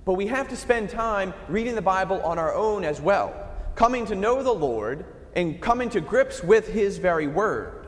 but 0.06 0.14
we 0.14 0.28
have 0.28 0.48
to 0.50 0.56
spend 0.56 0.90
time 0.90 1.34
reading 1.50 1.76
the 1.76 1.82
Bible 1.82 2.22
on 2.22 2.38
our 2.38 2.54
own 2.54 2.86
as 2.86 3.02
well, 3.02 3.34
coming 3.76 4.06
to 4.06 4.16
know 4.16 4.44
the 4.44 4.54
Lord 4.54 5.06
and 5.36 5.60
coming 5.60 5.90
to 5.90 6.02
grips 6.02 6.44
with 6.44 6.68
His 6.68 6.98
very 6.98 7.28
Word. 7.28 7.88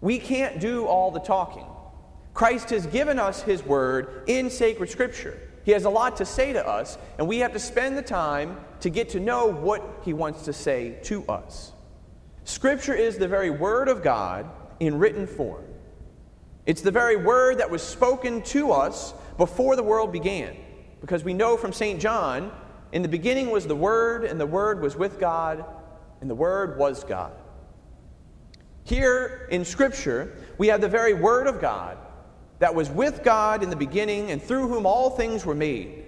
We 0.00 0.18
can't 0.18 0.60
do 0.60 0.86
all 0.86 1.10
the 1.10 1.20
talking. 1.20 1.66
Christ 2.36 2.68
has 2.68 2.86
given 2.86 3.18
us 3.18 3.40
His 3.40 3.64
Word 3.64 4.24
in 4.26 4.50
sacred 4.50 4.90
Scripture. 4.90 5.40
He 5.64 5.72
has 5.72 5.86
a 5.86 5.90
lot 5.90 6.18
to 6.18 6.26
say 6.26 6.52
to 6.52 6.64
us, 6.68 6.98
and 7.16 7.26
we 7.26 7.38
have 7.38 7.54
to 7.54 7.58
spend 7.58 7.96
the 7.96 8.02
time 8.02 8.58
to 8.80 8.90
get 8.90 9.08
to 9.10 9.20
know 9.20 9.46
what 9.46 9.82
He 10.04 10.12
wants 10.12 10.44
to 10.44 10.52
say 10.52 10.98
to 11.04 11.26
us. 11.28 11.72
Scripture 12.44 12.92
is 12.92 13.16
the 13.16 13.26
very 13.26 13.48
Word 13.48 13.88
of 13.88 14.02
God 14.02 14.50
in 14.80 14.98
written 14.98 15.26
form. 15.26 15.64
It's 16.66 16.82
the 16.82 16.90
very 16.90 17.16
Word 17.16 17.56
that 17.56 17.70
was 17.70 17.82
spoken 17.82 18.42
to 18.42 18.70
us 18.70 19.14
before 19.38 19.74
the 19.74 19.82
world 19.82 20.12
began, 20.12 20.58
because 21.00 21.24
we 21.24 21.32
know 21.32 21.56
from 21.56 21.72
St. 21.72 21.98
John, 21.98 22.52
in 22.92 23.00
the 23.00 23.08
beginning 23.08 23.48
was 23.48 23.66
the 23.66 23.74
Word, 23.74 24.24
and 24.24 24.38
the 24.38 24.44
Word 24.44 24.82
was 24.82 24.94
with 24.94 25.18
God, 25.18 25.64
and 26.20 26.28
the 26.28 26.34
Word 26.34 26.78
was 26.78 27.02
God. 27.02 27.32
Here 28.84 29.48
in 29.50 29.64
Scripture, 29.64 30.36
we 30.58 30.66
have 30.66 30.82
the 30.82 30.88
very 30.88 31.14
Word 31.14 31.46
of 31.46 31.62
God 31.62 31.96
that 32.58 32.74
was 32.74 32.90
with 32.90 33.22
God 33.22 33.62
in 33.62 33.70
the 33.70 33.76
beginning 33.76 34.30
and 34.30 34.42
through 34.42 34.68
whom 34.68 34.86
all 34.86 35.10
things 35.10 35.44
were 35.44 35.54
made. 35.54 36.04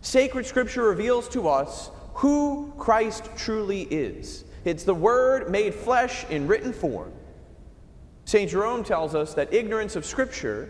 Sacred 0.00 0.46
Scripture 0.46 0.84
reveals 0.84 1.28
to 1.30 1.48
us 1.48 1.90
who 2.14 2.72
Christ 2.78 3.28
truly 3.36 3.82
is. 3.82 4.44
It's 4.64 4.84
the 4.84 4.94
Word 4.94 5.50
made 5.50 5.74
flesh 5.74 6.24
in 6.30 6.46
written 6.46 6.72
form. 6.72 7.12
St. 8.24 8.50
Jerome 8.50 8.84
tells 8.84 9.14
us 9.14 9.34
that 9.34 9.52
ignorance 9.52 9.96
of 9.96 10.06
Scripture 10.06 10.68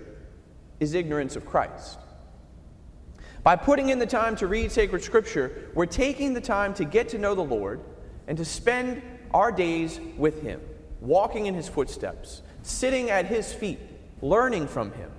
is 0.81 0.95
ignorance 0.95 1.37
of 1.37 1.45
Christ. 1.45 1.99
By 3.43 3.57
putting 3.57 3.89
in 3.89 3.99
the 3.99 4.07
time 4.07 4.37
to 4.37 4.47
read 4.47 4.71
sacred 4.71 5.03
Scripture, 5.03 5.71
we're 5.75 5.87
taking 5.87 6.35
the 6.35 6.41
time 6.41 6.75
to 6.75 6.85
get 6.85 7.09
to 7.11 7.19
know 7.19 7.35
the 7.35 7.43
Lord 7.43 7.81
and 8.27 8.37
to 8.39 8.45
spend 8.45 9.03
our 9.33 9.51
days 9.51 10.01
with 10.17 10.43
Him, 10.43 10.61
walking 11.01 11.47
in 11.47 11.55
His 11.55 11.69
footsteps, 11.69 12.43
sitting 12.63 13.11
at 13.11 13.27
His 13.27 13.53
feet, 13.53 13.81
learning 14.23 14.69
from 14.69 14.93
Him. 14.93 15.11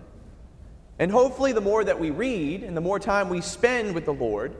And 0.99 1.11
hopefully, 1.11 1.51
the 1.51 1.61
more 1.61 1.83
that 1.83 1.99
we 1.99 2.11
read 2.11 2.63
and 2.63 2.77
the 2.77 2.81
more 2.81 2.99
time 2.99 3.29
we 3.29 3.41
spend 3.41 3.95
with 3.95 4.05
the 4.05 4.13
Lord, 4.13 4.55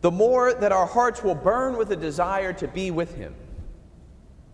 the 0.00 0.10
more 0.10 0.54
that 0.54 0.72
our 0.72 0.86
hearts 0.86 1.22
will 1.22 1.34
burn 1.34 1.76
with 1.76 1.90
a 1.90 1.96
desire 1.96 2.52
to 2.54 2.68
be 2.68 2.90
with 2.90 3.14
Him. 3.14 3.34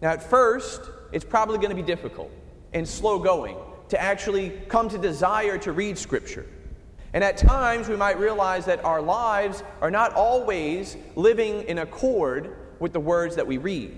Now, 0.01 0.11
at 0.11 0.23
first, 0.23 0.83
it's 1.13 1.25
probably 1.25 1.59
going 1.59 1.71
to 1.71 1.77
be 1.77 1.83
difficult 1.83 2.31
and 2.73 2.89
slow 2.89 3.19
going 3.19 3.57
to 3.91 4.01
actually 4.01 4.51
come 4.69 4.89
to 4.89 4.99
desire 4.99 5.59
to 5.59 5.73
read 5.73 5.99
Scripture. 5.99 6.47
And 7.13 7.23
at 7.23 7.37
times, 7.37 7.89
we 7.89 7.97
might 7.97 8.19
realize 8.19 8.65
that 8.65 8.85
our 8.85 9.03
lives 9.03 9.63
are 9.81 9.91
not 9.91 10.15
always 10.15 10.97
living 11.15 11.63
in 11.65 11.79
accord 11.79 12.57
with 12.81 12.93
the 12.93 13.01
words 13.01 13.37
that 13.37 13.47
we 13.47 13.59
read. 13.59 13.97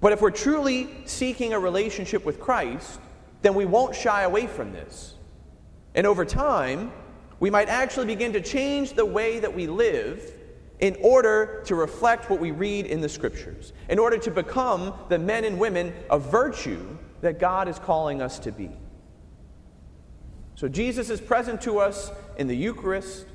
But 0.00 0.12
if 0.12 0.20
we're 0.20 0.30
truly 0.30 0.88
seeking 1.06 1.54
a 1.54 1.58
relationship 1.58 2.24
with 2.24 2.38
Christ, 2.38 3.00
then 3.42 3.54
we 3.54 3.64
won't 3.64 3.94
shy 3.94 4.22
away 4.22 4.46
from 4.46 4.72
this. 4.72 5.14
And 5.94 6.06
over 6.06 6.24
time, 6.24 6.92
we 7.40 7.50
might 7.50 7.68
actually 7.68 8.06
begin 8.06 8.32
to 8.32 8.40
change 8.40 8.92
the 8.92 9.06
way 9.06 9.38
that 9.38 9.54
we 9.54 9.66
live 9.66 10.32
in 10.80 10.96
order 11.02 11.62
to 11.66 11.74
reflect 11.74 12.30
what 12.30 12.40
we 12.40 12.50
read 12.50 12.86
in 12.86 13.00
the 13.00 13.08
scriptures, 13.08 13.72
in 13.88 13.98
order 13.98 14.18
to 14.18 14.30
become 14.30 14.94
the 15.08 15.18
men 15.18 15.44
and 15.44 15.58
women 15.58 15.92
of 16.08 16.30
virtue 16.30 16.96
that 17.20 17.38
God 17.38 17.68
is 17.68 17.78
calling 17.78 18.22
us 18.22 18.38
to 18.40 18.52
be. 18.52 18.70
So 20.54 20.68
Jesus 20.68 21.10
is 21.10 21.20
present 21.20 21.60
to 21.62 21.78
us 21.78 22.10
in 22.36 22.46
the 22.46 22.56
Eucharist, 22.56 23.26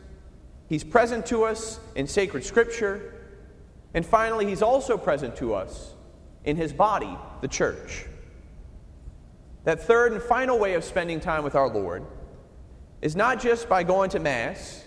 He's 0.67 0.83
present 0.83 1.25
to 1.27 1.43
us 1.43 1.79
in 1.95 2.07
sacred 2.07 2.43
scripture, 2.45 3.13
and 3.93 4.05
finally, 4.05 4.45
He's 4.45 4.61
also 4.61 4.97
present 4.97 5.35
to 5.37 5.53
us 5.53 5.93
in 6.45 6.57
His 6.57 6.73
body, 6.73 7.17
the 7.41 7.47
church. 7.47 8.05
That 9.63 9.81
third 9.81 10.11
and 10.11 10.21
final 10.21 10.59
way 10.59 10.73
of 10.73 10.83
spending 10.83 11.19
time 11.19 11.43
with 11.43 11.55
our 11.55 11.69
Lord 11.69 12.05
is 13.01 13.15
not 13.15 13.41
just 13.41 13.69
by 13.69 13.83
going 13.83 14.09
to 14.11 14.19
Mass, 14.19 14.85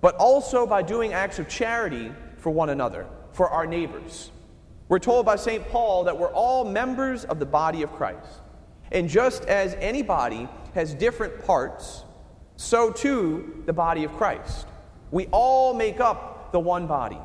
but 0.00 0.14
also 0.16 0.66
by 0.66 0.82
doing 0.82 1.12
acts 1.12 1.38
of 1.38 1.48
charity 1.48 2.12
for 2.36 2.50
one 2.50 2.70
another, 2.70 3.06
for 3.32 3.48
our 3.48 3.66
neighbors. 3.66 4.30
We're 4.88 4.98
told 4.98 5.26
by 5.26 5.36
St. 5.36 5.66
Paul 5.68 6.04
that 6.04 6.18
we're 6.18 6.32
all 6.32 6.64
members 6.64 7.24
of 7.24 7.38
the 7.38 7.46
body 7.46 7.82
of 7.82 7.92
Christ. 7.92 8.40
And 8.92 9.08
just 9.08 9.44
as 9.44 9.74
any 9.74 10.02
body 10.02 10.48
has 10.74 10.94
different 10.94 11.44
parts, 11.44 12.04
so 12.56 12.90
too 12.90 13.62
the 13.66 13.72
body 13.72 14.04
of 14.04 14.12
Christ. 14.16 14.66
We 15.10 15.26
all 15.26 15.74
make 15.74 16.00
up 16.00 16.52
the 16.52 16.60
one 16.60 16.86
body. 16.86 17.18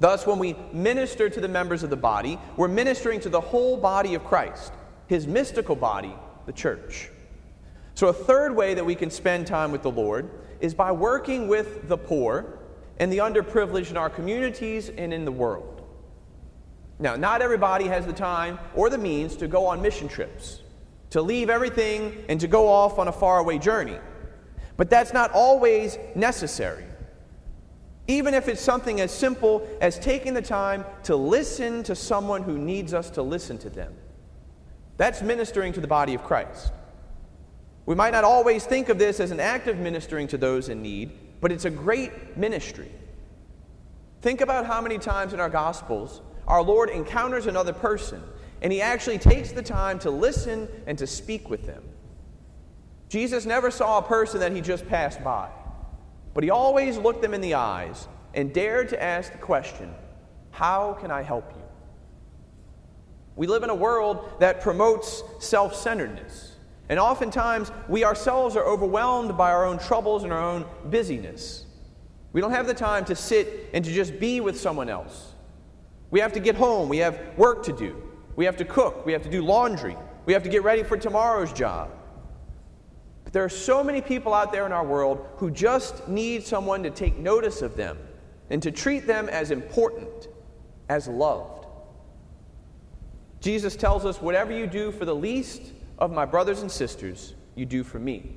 Thus, 0.00 0.26
when 0.26 0.38
we 0.38 0.54
minister 0.72 1.28
to 1.28 1.40
the 1.40 1.48
members 1.48 1.82
of 1.82 1.90
the 1.90 1.96
body, 1.96 2.38
we're 2.56 2.68
ministering 2.68 3.18
to 3.20 3.28
the 3.28 3.40
whole 3.40 3.76
body 3.76 4.14
of 4.14 4.24
Christ 4.24 4.72
his 5.08 5.26
mystical 5.26 5.74
body, 5.74 6.14
the 6.46 6.52
church. 6.52 7.10
So, 7.94 8.06
a 8.06 8.12
third 8.12 8.54
way 8.54 8.74
that 8.74 8.86
we 8.86 8.94
can 8.94 9.10
spend 9.10 9.46
time 9.46 9.72
with 9.72 9.82
the 9.82 9.90
Lord 9.90 10.30
is 10.60 10.72
by 10.72 10.92
working 10.92 11.48
with 11.48 11.88
the 11.88 11.98
poor 11.98 12.58
and 12.98 13.12
the 13.12 13.18
underprivileged 13.18 13.90
in 13.90 13.96
our 13.96 14.10
communities 14.10 14.88
and 14.88 15.12
in 15.12 15.24
the 15.24 15.32
world. 15.32 15.82
Now, 17.00 17.16
not 17.16 17.42
everybody 17.42 17.86
has 17.86 18.06
the 18.06 18.12
time 18.12 18.58
or 18.74 18.90
the 18.90 18.98
means 18.98 19.36
to 19.36 19.48
go 19.48 19.66
on 19.66 19.80
mission 19.80 20.08
trips, 20.08 20.60
to 21.10 21.22
leave 21.22 21.48
everything 21.48 22.24
and 22.28 22.40
to 22.40 22.48
go 22.48 22.68
off 22.68 22.98
on 22.98 23.08
a 23.08 23.12
faraway 23.12 23.58
journey. 23.58 23.98
But 24.76 24.90
that's 24.90 25.12
not 25.12 25.32
always 25.32 25.98
necessary. 26.14 26.84
Even 28.08 28.32
if 28.34 28.48
it's 28.48 28.60
something 28.60 29.00
as 29.00 29.12
simple 29.12 29.68
as 29.80 29.98
taking 29.98 30.34
the 30.34 30.42
time 30.42 30.84
to 31.04 31.14
listen 31.14 31.82
to 31.84 31.94
someone 31.94 32.42
who 32.42 32.58
needs 32.58 32.94
us 32.94 33.10
to 33.10 33.22
listen 33.22 33.58
to 33.58 33.70
them. 33.70 33.94
That's 34.98 35.22
ministering 35.22 35.72
to 35.72 35.80
the 35.80 35.88
body 35.88 36.12
of 36.12 36.22
Christ. 36.22 36.72
We 37.86 37.94
might 37.94 38.12
not 38.12 38.24
always 38.24 38.66
think 38.66 38.90
of 38.90 38.98
this 38.98 39.18
as 39.18 39.30
an 39.30 39.40
act 39.40 39.66
of 39.66 39.78
ministering 39.78 40.28
to 40.28 40.36
those 40.36 40.68
in 40.68 40.82
need, 40.82 41.12
but 41.40 41.50
it's 41.50 41.64
a 41.64 41.70
great 41.70 42.36
ministry. 42.36 42.92
Think 44.20 44.42
about 44.42 44.66
how 44.66 44.82
many 44.82 44.98
times 44.98 45.32
in 45.32 45.40
our 45.40 45.48
Gospels 45.48 46.20
our 46.46 46.62
Lord 46.62 46.90
encounters 46.90 47.46
another 47.46 47.72
person 47.72 48.22
and 48.60 48.72
he 48.72 48.80
actually 48.80 49.18
takes 49.18 49.52
the 49.52 49.62
time 49.62 49.98
to 50.00 50.10
listen 50.10 50.68
and 50.86 50.98
to 50.98 51.06
speak 51.06 51.48
with 51.48 51.66
them. 51.66 51.82
Jesus 53.08 53.46
never 53.46 53.70
saw 53.70 53.98
a 53.98 54.02
person 54.02 54.40
that 54.40 54.52
he 54.52 54.60
just 54.60 54.86
passed 54.88 55.22
by, 55.22 55.48
but 56.34 56.44
he 56.44 56.50
always 56.50 56.98
looked 56.98 57.22
them 57.22 57.34
in 57.34 57.40
the 57.40 57.54
eyes 57.54 58.08
and 58.34 58.52
dared 58.52 58.88
to 58.90 59.02
ask 59.02 59.32
the 59.32 59.38
question, 59.38 59.94
How 60.50 60.94
can 60.94 61.10
I 61.10 61.22
help 61.22 61.52
you? 61.56 61.57
We 63.38 63.46
live 63.46 63.62
in 63.62 63.70
a 63.70 63.74
world 63.74 64.28
that 64.40 64.60
promotes 64.60 65.22
self 65.38 65.72
centeredness. 65.76 66.56
And 66.88 66.98
oftentimes, 66.98 67.70
we 67.88 68.02
ourselves 68.02 68.56
are 68.56 68.64
overwhelmed 68.64 69.36
by 69.36 69.52
our 69.52 69.64
own 69.64 69.78
troubles 69.78 70.24
and 70.24 70.32
our 70.32 70.42
own 70.42 70.66
busyness. 70.86 71.64
We 72.32 72.40
don't 72.40 72.50
have 72.50 72.66
the 72.66 72.74
time 72.74 73.04
to 73.04 73.14
sit 73.14 73.70
and 73.72 73.84
to 73.84 73.92
just 73.92 74.18
be 74.18 74.40
with 74.40 74.58
someone 74.58 74.88
else. 74.88 75.34
We 76.10 76.18
have 76.18 76.32
to 76.32 76.40
get 76.40 76.56
home. 76.56 76.88
We 76.88 76.98
have 76.98 77.20
work 77.36 77.62
to 77.66 77.72
do. 77.72 78.02
We 78.34 78.44
have 78.44 78.56
to 78.56 78.64
cook. 78.64 79.06
We 79.06 79.12
have 79.12 79.22
to 79.22 79.30
do 79.30 79.40
laundry. 79.40 79.96
We 80.26 80.32
have 80.32 80.42
to 80.42 80.48
get 80.48 80.64
ready 80.64 80.82
for 80.82 80.96
tomorrow's 80.96 81.52
job. 81.52 81.92
But 83.22 83.32
there 83.32 83.44
are 83.44 83.48
so 83.48 83.84
many 83.84 84.00
people 84.00 84.34
out 84.34 84.50
there 84.50 84.66
in 84.66 84.72
our 84.72 84.84
world 84.84 85.24
who 85.36 85.52
just 85.52 86.08
need 86.08 86.44
someone 86.44 86.82
to 86.82 86.90
take 86.90 87.16
notice 87.16 87.62
of 87.62 87.76
them 87.76 87.98
and 88.50 88.60
to 88.64 88.72
treat 88.72 89.06
them 89.06 89.28
as 89.28 89.52
important, 89.52 90.26
as 90.88 91.06
loved. 91.06 91.57
Jesus 93.40 93.76
tells 93.76 94.04
us, 94.04 94.20
Whatever 94.20 94.52
you 94.52 94.66
do 94.66 94.90
for 94.92 95.04
the 95.04 95.14
least 95.14 95.62
of 95.98 96.12
my 96.12 96.24
brothers 96.24 96.62
and 96.62 96.70
sisters, 96.70 97.34
you 97.54 97.66
do 97.66 97.84
for 97.84 97.98
me. 97.98 98.32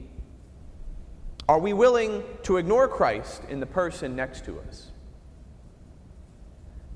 Are 1.48 1.60
we 1.60 1.74
willing 1.74 2.24
to 2.43 2.58
ignore 2.58 2.88
Christ 2.88 3.41
in 3.50 3.60
the 3.60 3.65
person 3.65 4.15
next 4.15 4.46
to 4.46 4.60
us? 4.67 4.88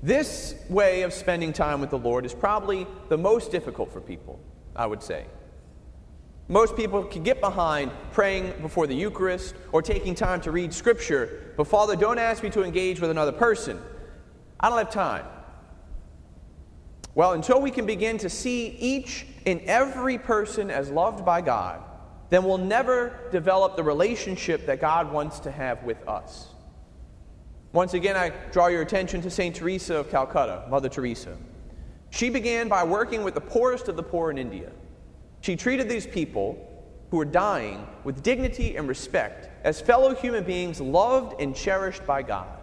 This 0.02 0.54
way 0.68 1.02
of 1.02 1.12
spending 1.12 1.52
time 1.52 1.80
with 1.80 1.90
the 1.90 1.98
Lord 1.98 2.24
is 2.24 2.34
probably 2.34 2.86
the 3.08 3.18
most 3.18 3.50
difficult 3.50 3.92
for 3.92 4.00
people, 4.00 4.38
I 4.74 4.86
would 4.86 5.02
say. 5.02 5.26
Most 6.48 6.76
people 6.76 7.02
can 7.02 7.24
get 7.24 7.40
behind 7.40 7.90
praying 8.12 8.54
before 8.62 8.86
the 8.86 8.94
Eucharist 8.94 9.56
or 9.72 9.82
taking 9.82 10.14
time 10.14 10.40
to 10.42 10.52
read 10.52 10.72
Scripture, 10.72 11.52
but 11.56 11.66
Father, 11.66 11.96
don't 11.96 12.18
ask 12.18 12.42
me 12.42 12.50
to 12.50 12.62
engage 12.62 13.00
with 13.00 13.10
another 13.10 13.32
person. 13.32 13.80
I 14.60 14.68
don't 14.68 14.78
have 14.78 14.90
time. 14.90 15.24
Well, 17.16 17.32
until 17.32 17.62
we 17.62 17.70
can 17.70 17.86
begin 17.86 18.18
to 18.18 18.28
see 18.28 18.76
each 18.78 19.26
and 19.46 19.62
every 19.62 20.18
person 20.18 20.70
as 20.70 20.90
loved 20.90 21.24
by 21.24 21.40
God, 21.40 21.82
then 22.28 22.44
we'll 22.44 22.58
never 22.58 23.18
develop 23.32 23.74
the 23.74 23.82
relationship 23.82 24.66
that 24.66 24.82
God 24.82 25.10
wants 25.10 25.40
to 25.40 25.50
have 25.50 25.82
with 25.82 26.06
us. 26.06 26.48
Once 27.72 27.94
again, 27.94 28.16
I 28.16 28.32
draw 28.52 28.66
your 28.66 28.82
attention 28.82 29.22
to 29.22 29.30
St. 29.30 29.56
Teresa 29.56 29.96
of 29.96 30.10
Calcutta, 30.10 30.66
Mother 30.68 30.90
Teresa. 30.90 31.38
She 32.10 32.28
began 32.28 32.68
by 32.68 32.84
working 32.84 33.24
with 33.24 33.32
the 33.32 33.40
poorest 33.40 33.88
of 33.88 33.96
the 33.96 34.02
poor 34.02 34.30
in 34.30 34.36
India. 34.36 34.70
She 35.40 35.56
treated 35.56 35.88
these 35.88 36.06
people 36.06 36.58
who 37.10 37.16
were 37.16 37.24
dying 37.24 37.86
with 38.04 38.22
dignity 38.22 38.76
and 38.76 38.86
respect 38.86 39.48
as 39.64 39.80
fellow 39.80 40.14
human 40.14 40.44
beings 40.44 40.82
loved 40.82 41.40
and 41.40 41.56
cherished 41.56 42.04
by 42.04 42.20
God. 42.20 42.58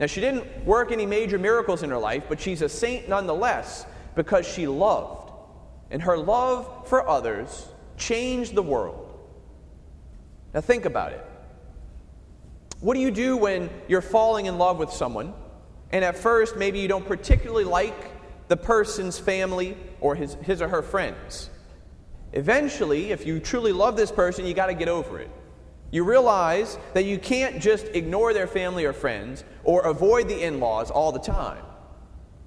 Now, 0.00 0.06
she 0.06 0.20
didn't 0.20 0.64
work 0.64 0.92
any 0.92 1.06
major 1.06 1.38
miracles 1.38 1.82
in 1.82 1.90
her 1.90 1.98
life, 1.98 2.24
but 2.28 2.40
she's 2.40 2.62
a 2.62 2.68
saint 2.68 3.08
nonetheless 3.08 3.84
because 4.14 4.46
she 4.46 4.66
loved. 4.68 5.32
And 5.90 6.02
her 6.02 6.16
love 6.16 6.88
for 6.88 7.08
others 7.08 7.66
changed 7.96 8.54
the 8.54 8.62
world. 8.62 9.18
Now, 10.54 10.60
think 10.60 10.84
about 10.84 11.12
it. 11.12 11.24
What 12.80 12.94
do 12.94 13.00
you 13.00 13.10
do 13.10 13.36
when 13.36 13.70
you're 13.88 14.00
falling 14.00 14.46
in 14.46 14.56
love 14.56 14.78
with 14.78 14.92
someone, 14.92 15.34
and 15.90 16.04
at 16.04 16.16
first 16.16 16.56
maybe 16.56 16.78
you 16.78 16.86
don't 16.86 17.06
particularly 17.06 17.64
like 17.64 18.12
the 18.46 18.56
person's 18.56 19.18
family 19.18 19.76
or 20.00 20.14
his, 20.14 20.34
his 20.42 20.62
or 20.62 20.68
her 20.68 20.82
friends? 20.82 21.50
Eventually, 22.32 23.10
if 23.10 23.26
you 23.26 23.40
truly 23.40 23.72
love 23.72 23.96
this 23.96 24.12
person, 24.12 24.46
you 24.46 24.54
got 24.54 24.66
to 24.66 24.74
get 24.74 24.88
over 24.88 25.18
it. 25.18 25.30
You 25.90 26.04
realize 26.04 26.78
that 26.92 27.04
you 27.04 27.18
can't 27.18 27.60
just 27.60 27.86
ignore 27.88 28.34
their 28.34 28.46
family 28.46 28.84
or 28.84 28.92
friends 28.92 29.44
or 29.64 29.82
avoid 29.82 30.28
the 30.28 30.42
in 30.42 30.60
laws 30.60 30.90
all 30.90 31.12
the 31.12 31.18
time. 31.18 31.64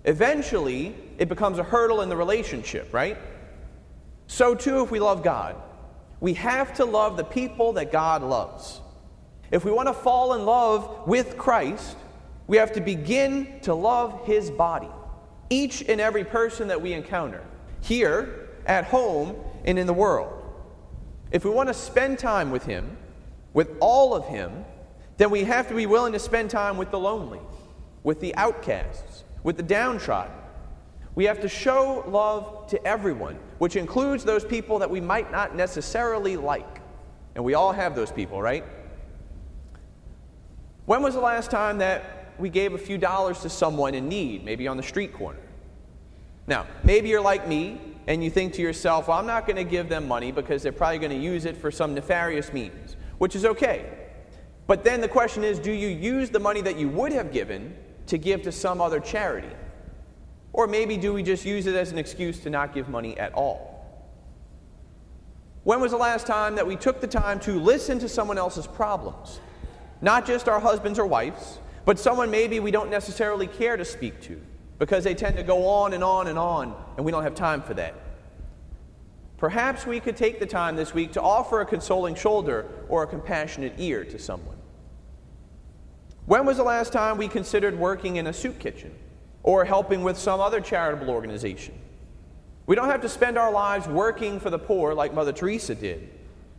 Eventually, 0.03 0.95
it 1.17 1.29
becomes 1.29 1.57
a 1.59 1.63
hurdle 1.63 2.01
in 2.01 2.09
the 2.09 2.15
relationship, 2.15 2.93
right? 2.93 3.17
So, 4.27 4.55
too, 4.55 4.83
if 4.83 4.91
we 4.91 4.99
love 4.99 5.23
God, 5.23 5.55
we 6.19 6.33
have 6.35 6.73
to 6.75 6.85
love 6.85 7.17
the 7.17 7.23
people 7.23 7.73
that 7.73 7.91
God 7.91 8.23
loves. 8.23 8.79
If 9.49 9.65
we 9.65 9.71
want 9.71 9.87
to 9.87 9.93
fall 9.93 10.33
in 10.33 10.45
love 10.45 11.07
with 11.07 11.37
Christ, 11.37 11.97
we 12.47 12.57
have 12.57 12.71
to 12.73 12.81
begin 12.81 13.59
to 13.61 13.73
love 13.73 14.25
His 14.25 14.49
body, 14.49 14.89
each 15.49 15.81
and 15.87 15.99
every 15.99 16.23
person 16.23 16.67
that 16.69 16.81
we 16.81 16.93
encounter, 16.93 17.43
here, 17.81 18.49
at 18.65 18.85
home, 18.85 19.35
and 19.65 19.77
in 19.77 19.87
the 19.87 19.93
world. 19.93 20.37
If 21.31 21.43
we 21.43 21.51
want 21.51 21.67
to 21.69 21.73
spend 21.73 22.19
time 22.19 22.51
with 22.51 22.65
Him, 22.65 22.97
with 23.53 23.69
all 23.79 24.13
of 24.13 24.25
Him, 24.25 24.65
then 25.17 25.29
we 25.29 25.43
have 25.43 25.67
to 25.67 25.75
be 25.75 25.85
willing 25.85 26.13
to 26.13 26.19
spend 26.19 26.49
time 26.49 26.77
with 26.77 26.91
the 26.91 26.99
lonely, 26.99 27.39
with 28.03 28.19
the 28.19 28.33
outcasts, 28.35 29.23
with 29.43 29.57
the 29.57 29.63
downtrodden. 29.63 30.33
We 31.13 31.25
have 31.25 31.41
to 31.41 31.49
show 31.49 32.03
love 32.07 32.67
to 32.69 32.83
everyone, 32.87 33.37
which 33.57 33.75
includes 33.75 34.23
those 34.23 34.45
people 34.45 34.79
that 34.79 34.89
we 34.89 35.01
might 35.01 35.31
not 35.31 35.55
necessarily 35.55 36.37
like. 36.37 36.81
And 37.35 37.43
we 37.43 37.53
all 37.53 37.71
have 37.73 37.95
those 37.95 38.11
people, 38.11 38.41
right? 38.41 38.63
When 40.85 41.01
was 41.01 41.13
the 41.13 41.21
last 41.21 41.51
time 41.51 41.77
that 41.79 42.33
we 42.39 42.49
gave 42.49 42.73
a 42.73 42.77
few 42.77 42.97
dollars 42.97 43.39
to 43.41 43.49
someone 43.49 43.93
in 43.93 44.07
need, 44.07 44.43
maybe 44.45 44.67
on 44.67 44.77
the 44.77 44.83
street 44.83 45.13
corner? 45.13 45.39
Now, 46.47 46.65
maybe 46.83 47.09
you're 47.09 47.21
like 47.21 47.47
me 47.47 47.79
and 48.07 48.23
you 48.23 48.29
think 48.29 48.53
to 48.53 48.61
yourself, 48.61 49.07
well, 49.07 49.17
I'm 49.17 49.27
not 49.27 49.45
going 49.45 49.57
to 49.57 49.63
give 49.63 49.89
them 49.89 50.07
money 50.07 50.31
because 50.31 50.63
they're 50.63 50.71
probably 50.71 50.99
going 50.99 51.11
to 51.11 51.23
use 51.23 51.45
it 51.45 51.55
for 51.55 51.69
some 51.71 51.93
nefarious 51.93 52.51
means 52.51 52.95
which 53.21 53.35
is 53.35 53.45
okay. 53.45 53.85
But 54.65 54.83
then 54.83 54.99
the 54.99 55.07
question 55.07 55.43
is 55.43 55.59
do 55.59 55.71
you 55.71 55.89
use 55.89 56.31
the 56.31 56.39
money 56.39 56.59
that 56.61 56.75
you 56.75 56.89
would 56.89 57.11
have 57.11 57.31
given 57.31 57.75
to 58.07 58.17
give 58.17 58.41
to 58.41 58.51
some 58.51 58.81
other 58.81 58.99
charity? 58.99 59.55
Or 60.53 60.65
maybe 60.65 60.97
do 60.97 61.13
we 61.13 61.21
just 61.21 61.45
use 61.45 61.67
it 61.67 61.75
as 61.75 61.91
an 61.91 61.99
excuse 61.99 62.39
to 62.39 62.49
not 62.49 62.73
give 62.73 62.89
money 62.89 63.15
at 63.19 63.31
all? 63.35 63.85
When 65.65 65.79
was 65.79 65.91
the 65.91 65.99
last 65.99 66.25
time 66.25 66.55
that 66.55 66.65
we 66.65 66.75
took 66.75 66.99
the 66.99 67.05
time 67.05 67.39
to 67.41 67.59
listen 67.59 67.99
to 67.99 68.09
someone 68.09 68.39
else's 68.39 68.65
problems? 68.65 69.39
Not 70.01 70.25
just 70.25 70.49
our 70.49 70.59
husbands 70.59 70.97
or 70.97 71.05
wives, 71.05 71.59
but 71.85 71.99
someone 71.99 72.31
maybe 72.31 72.59
we 72.59 72.71
don't 72.71 72.89
necessarily 72.89 73.45
care 73.45 73.77
to 73.77 73.85
speak 73.85 74.19
to 74.21 74.41
because 74.79 75.03
they 75.03 75.13
tend 75.13 75.35
to 75.35 75.43
go 75.43 75.67
on 75.67 75.93
and 75.93 76.03
on 76.03 76.25
and 76.25 76.39
on, 76.39 76.75
and 76.97 77.05
we 77.05 77.11
don't 77.11 77.21
have 77.21 77.35
time 77.35 77.61
for 77.61 77.75
that. 77.75 77.93
Perhaps 79.41 79.87
we 79.87 79.99
could 79.99 80.15
take 80.15 80.39
the 80.39 80.45
time 80.45 80.75
this 80.75 80.93
week 80.93 81.13
to 81.13 81.21
offer 81.21 81.61
a 81.61 81.65
consoling 81.65 82.13
shoulder 82.13 82.67
or 82.89 83.01
a 83.01 83.07
compassionate 83.07 83.73
ear 83.79 84.05
to 84.05 84.19
someone. 84.19 84.55
When 86.27 86.45
was 86.45 86.57
the 86.57 86.63
last 86.63 86.93
time 86.93 87.17
we 87.17 87.27
considered 87.27 87.75
working 87.75 88.17
in 88.17 88.27
a 88.27 88.33
soup 88.33 88.59
kitchen 88.59 88.93
or 89.41 89.65
helping 89.65 90.03
with 90.03 90.15
some 90.15 90.39
other 90.39 90.61
charitable 90.61 91.09
organization? 91.09 91.73
We 92.67 92.75
don't 92.75 92.89
have 92.89 93.01
to 93.01 93.09
spend 93.09 93.35
our 93.35 93.51
lives 93.51 93.87
working 93.87 94.39
for 94.39 94.51
the 94.51 94.59
poor 94.59 94.93
like 94.93 95.11
Mother 95.11 95.33
Teresa 95.33 95.73
did, 95.73 96.07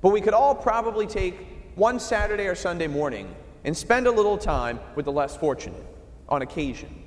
but 0.00 0.08
we 0.08 0.20
could 0.20 0.34
all 0.34 0.56
probably 0.56 1.06
take 1.06 1.36
one 1.76 2.00
Saturday 2.00 2.48
or 2.48 2.56
Sunday 2.56 2.88
morning 2.88 3.32
and 3.62 3.76
spend 3.76 4.08
a 4.08 4.10
little 4.10 4.36
time 4.36 4.80
with 4.96 5.04
the 5.04 5.12
less 5.12 5.36
fortunate 5.36 5.86
on 6.28 6.42
occasion. 6.42 7.00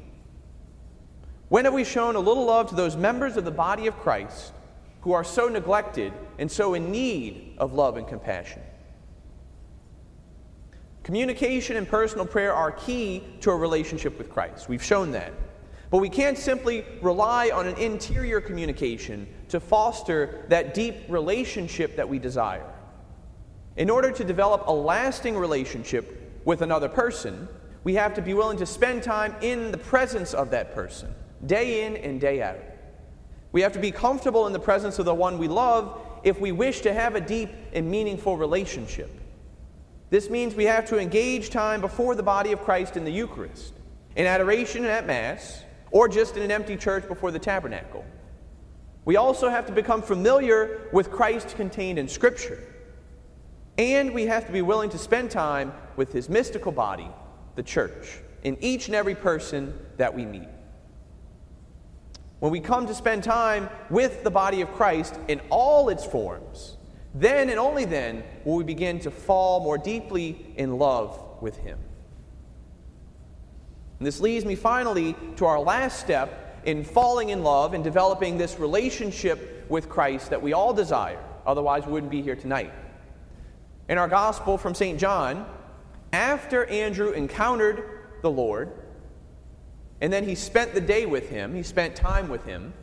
When 1.50 1.66
have 1.66 1.74
we 1.74 1.84
shown 1.84 2.16
a 2.16 2.20
little 2.22 2.46
love 2.46 2.70
to 2.70 2.76
those 2.76 2.96
members 2.96 3.36
of 3.36 3.44
the 3.44 3.52
body 3.52 3.88
of 3.88 3.98
Christ 3.98 4.54
who 5.06 5.14
are 5.14 5.24
so 5.24 5.48
neglected 5.48 6.12
and 6.40 6.52
so 6.52 6.74
in 6.74 6.92
need 6.92 7.54
of 7.60 7.74
love 7.74 7.96
and 7.96 8.08
compassion. 8.08 8.60
Communication 11.04 11.78
and 11.78 11.88
personal 11.88 12.26
prayer 12.26 12.52
are 12.52 12.72
key 12.72 13.24
to 13.42 13.52
a 13.52 13.56
relationship 13.56 14.18
with 14.18 14.32
Christ. 14.32 14.68
We've 14.68 14.84
shown 14.84 15.12
that. 15.12 15.32
But 15.92 16.00
we 16.00 16.10
can't 16.10 16.40
simply 16.40 16.84
rely 17.04 17.52
on 17.52 17.68
an 17.68 17.78
interior 17.78 18.42
communication 18.42 19.28
to 19.50 19.60
foster 19.60 20.44
that 20.50 20.74
deep 20.74 20.96
relationship 21.08 21.96
that 21.98 22.10
we 22.10 22.18
desire. 22.18 22.74
In 23.78 23.92
order 23.92 24.10
to 24.12 24.24
develop 24.24 24.64
a 24.66 24.74
lasting 24.74 25.38
relationship 25.38 26.42
with 26.46 26.64
another 26.64 26.90
person, 26.90 27.48
we 27.84 27.94
have 27.94 28.16
to 28.16 28.24
be 28.24 28.34
willing 28.34 28.58
to 28.58 28.66
spend 28.66 29.04
time 29.04 29.36
in 29.42 29.70
the 29.72 29.78
presence 29.78 30.34
of 30.34 30.50
that 30.50 30.74
person, 30.74 31.14
day 31.46 31.86
in 31.86 31.96
and 31.96 32.20
day 32.20 32.42
out. 32.42 32.58
We 33.56 33.62
have 33.62 33.72
to 33.72 33.80
be 33.80 33.92
comfortable 33.92 34.48
in 34.48 34.52
the 34.52 34.60
presence 34.60 35.00
of 35.00 35.06
the 35.06 35.16
one 35.16 35.38
we 35.38 35.48
love 35.48 35.98
if 36.24 36.42
we 36.42 36.52
wish 36.52 36.82
to 36.82 36.94
have 36.94 37.16
a 37.16 37.22
deep 37.22 37.50
and 37.72 37.90
meaningful 37.90 38.36
relationship. 38.36 39.10
This 40.10 40.30
means 40.30 40.56
we 40.56 40.66
have 40.66 40.84
to 40.90 41.00
engage 41.00 41.52
time 41.52 41.80
before 41.80 42.16
the 42.16 42.22
body 42.22 42.52
of 42.52 42.62
Christ 42.62 42.98
in 42.98 43.06
the 43.06 43.12
Eucharist, 43.12 43.74
in 44.18 44.26
adoration 44.26 44.84
at 44.84 45.08
Mass, 45.08 45.64
or 45.92 46.10
just 46.10 46.36
in 46.36 46.44
an 46.44 46.52
empty 46.52 46.76
church 46.76 47.08
before 47.08 47.32
the 47.32 47.40
tabernacle. 47.40 48.04
We 49.06 49.16
also 49.16 49.48
have 49.48 49.66
to 49.68 49.72
become 49.72 50.02
familiar 50.02 50.90
with 50.92 51.10
Christ 51.10 51.56
contained 51.56 51.98
in 51.98 52.10
Scripture. 52.10 52.62
And 53.78 54.14
we 54.14 54.26
have 54.26 54.46
to 54.48 54.52
be 54.52 54.64
willing 54.64 54.90
to 54.90 54.98
spend 54.98 55.32
time 55.32 55.72
with 55.96 56.12
his 56.12 56.28
mystical 56.28 56.74
body, 56.74 57.08
the 57.56 57.64
church, 57.64 58.20
in 58.44 58.58
each 58.60 58.88
and 58.88 58.96
every 58.96 59.16
person 59.16 59.74
that 59.96 60.14
we 60.14 60.26
meet. 60.26 60.50
When 62.46 62.52
we 62.52 62.60
come 62.60 62.86
to 62.86 62.94
spend 62.94 63.24
time 63.24 63.72
with 63.90 64.24
the 64.24 64.30
body 64.30 64.62
of 64.62 64.72
Christ 64.72 65.20
in 65.28 65.42
all 65.50 65.90
its 65.90 66.06
forms, 66.06 66.78
then 67.16 67.50
and 67.50 67.58
only 67.58 67.86
then 67.86 68.24
will 68.44 68.58
we 68.58 68.64
begin 68.64 69.00
to 69.00 69.10
fall 69.10 69.62
more 69.62 69.80
deeply 69.80 70.54
in 70.56 70.78
love 70.78 71.20
with 71.42 71.58
Him. 71.58 71.80
And 73.98 74.06
this 74.06 74.20
leads 74.20 74.46
me 74.46 74.54
finally 74.54 75.16
to 75.38 75.48
our 75.48 75.60
last 75.60 76.00
step 76.00 76.62
in 76.66 76.84
falling 76.84 77.30
in 77.30 77.42
love 77.42 77.74
and 77.74 77.84
developing 77.84 78.38
this 78.38 78.60
relationship 78.60 79.66
with 79.68 79.90
Christ 79.90 80.30
that 80.30 80.44
we 80.44 80.54
all 80.54 80.72
desire. 80.72 81.24
Otherwise, 81.48 81.88
we 81.88 81.94
wouldn't 81.94 82.12
be 82.12 82.22
here 82.22 82.36
tonight. 82.36 82.72
In 83.90 83.98
our 83.98 84.08
gospel 84.08 84.60
from 84.60 84.76
St. 84.76 85.00
John, 85.00 85.48
after 86.14 86.66
Andrew 86.66 87.10
encountered 87.10 88.04
the 88.22 88.30
Lord, 88.30 88.72
and 90.02 90.12
then 90.12 90.24
he 90.24 90.36
spent 90.36 90.74
the 90.74 90.82
day 90.82 91.06
with 91.06 91.30
him, 91.30 91.56
he 91.56 91.64
spent 91.64 91.96
time 91.96 92.30
with 92.30 92.46
him. 92.46 92.74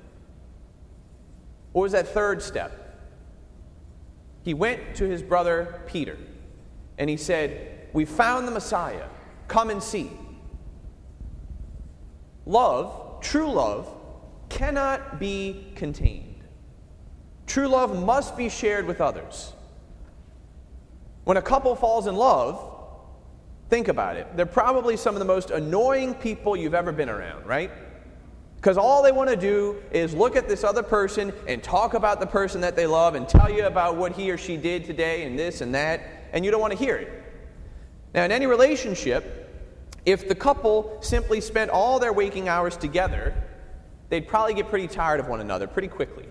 What 1.73 1.83
was 1.83 1.93
that 1.93 2.09
third 2.09 2.43
step? 2.43 2.79
He 4.43 4.55
went 4.55 4.97
to 4.97 5.05
his 5.05 5.23
brother 5.23 5.83
Peter 5.87 6.19
and 6.99 7.09
he 7.09 7.17
said, 7.17 7.89
We 7.93 8.05
found 8.05 8.47
the 8.47 8.53
Messiah. 8.53 9.07
Come 9.49 9.71
and 9.71 9.83
see. 9.83 10.11
Love, 12.45 13.21
true 13.21 13.51
love, 13.51 13.89
cannot 14.49 15.21
be 15.21 15.73
contained. 15.75 16.43
True 17.47 17.69
love 17.69 18.05
must 18.05 18.37
be 18.37 18.49
shared 18.49 18.87
with 18.87 19.01
others. 19.01 19.53
When 21.25 21.37
a 21.37 21.43
couple 21.43 21.75
falls 21.77 22.07
in 22.07 22.17
love, 22.17 22.72
Think 23.73 23.89
about 23.89 24.19
it. 24.19 24.27
They're 24.37 24.45
probably 24.45 24.99
some 24.99 25.15
of 25.15 25.19
the 25.19 25.25
most 25.25 25.51
annoying 25.51 26.13
people 26.13 26.55
you've 26.55 26.75
ever 26.75 26.93
been 26.93 27.09
around, 27.09 27.47
right? 27.47 27.71
Because 28.57 28.77
all 28.77 29.03
they 29.03 29.13
want 29.13 29.31
to 29.31 29.37
do 29.37 29.83
is 29.91 30.13
look 30.13 30.37
at 30.37 30.47
this 30.47 30.63
other 30.63 30.83
person 30.83 31.33
and 31.49 31.63
talk 31.63 31.95
about 31.95 32.21
the 32.21 32.27
person 32.27 32.61
that 32.61 32.77
they 32.77 32.87
love 32.87 33.15
and 33.15 33.27
tell 33.27 33.51
you 33.51 33.65
about 33.65 33.97
what 33.97 34.13
he 34.13 34.31
or 34.31 34.37
she 34.37 34.59
did 34.59 34.85
today 34.85 35.25
and 35.25 35.39
this 35.39 35.63
and 35.63 35.75
that, 35.75 36.03
and 36.35 36.45
you 36.45 36.51
don't 36.51 36.61
want 36.61 36.75
to 36.75 36.79
hear 36.79 36.97
it. 36.97 37.25
Now, 38.13 38.25
in 38.25 38.31
any 38.31 38.47
relationship, 38.47 39.49
if 40.05 40.29
the 40.29 40.35
couple 40.35 40.99
simply 41.01 41.41
spent 41.41 41.71
all 41.71 41.99
their 41.99 42.13
waking 42.13 42.51
hours 42.51 42.77
together, 42.77 43.35
they'd 44.11 44.29
probably 44.29 44.53
get 44.53 44.69
pretty 44.69 44.87
tired 44.87 45.19
of 45.19 45.29
one 45.29 45.41
another 45.41 45.67
pretty 45.67 45.89
quickly. 45.89 46.27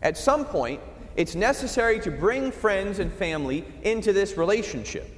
At 0.00 0.16
some 0.16 0.44
point, 0.44 0.80
it's 1.16 1.34
necessary 1.34 1.98
to 2.02 2.10
bring 2.12 2.52
friends 2.52 3.00
and 3.00 3.12
family 3.12 3.64
into 3.82 4.12
this 4.12 4.36
relationship. 4.36 5.12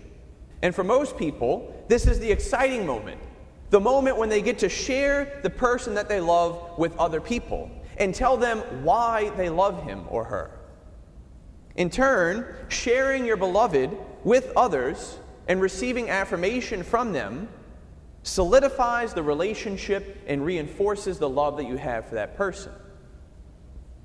And 0.63 0.75
for 0.75 0.85
most 0.85 1.17
people, 1.17 1.75
This 1.89 2.07
is 2.07 2.19
the 2.19 2.31
exciting 2.31 2.87
moment. 2.87 3.19
The 3.71 3.81
moment 3.81 4.19
when 4.19 4.29
they 4.29 4.43
get 4.43 4.59
to 4.61 4.69
share 4.69 5.41
the 5.43 5.51
person 5.51 5.95
that 5.95 6.09
they 6.09 6.21
love 6.21 6.79
with 6.79 6.97
other 6.99 7.21
people 7.21 7.71
and 7.97 8.15
tell 8.15 8.37
them 8.37 8.59
why 8.85 9.31
they 9.31 9.49
love 9.49 9.83
him 9.83 10.05
or 10.09 10.25
her. 10.25 10.51
In 11.77 11.91
turn, 11.91 12.47
sharing 12.69 13.25
your 13.25 13.37
beloved 13.37 13.97
with 14.25 14.53
others 14.57 15.19
and 15.49 15.61
receiving 15.61 16.11
affirmation 16.11 16.83
from 16.83 17.13
them 17.13 17.49
solidifies 18.23 19.15
the 19.15 19.23
relationship 19.23 20.23
and 20.27 20.45
reinforces 20.45 21.19
the 21.19 21.29
love 21.29 21.57
that 21.57 21.67
you 21.67 21.77
have 21.77 22.07
for 22.07 22.17
that 22.17 22.37
person. 22.37 22.73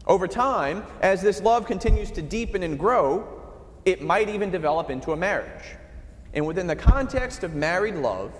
Over 0.05 0.27
time, 0.27 0.83
as 1.01 1.21
this 1.21 1.41
love 1.41 1.65
continues 1.65 2.11
to 2.11 2.21
deepen 2.21 2.63
and 2.63 2.77
grow, 2.77 3.27
it 3.85 4.01
might 4.01 4.29
even 4.29 4.51
develop 4.51 4.89
into 4.89 5.11
a 5.11 5.17
marriage. 5.17 5.75
And 6.33 6.45
within 6.47 6.67
the 6.67 6.75
context 6.75 7.43
of 7.43 7.53
married 7.53 7.95
love, 7.95 8.33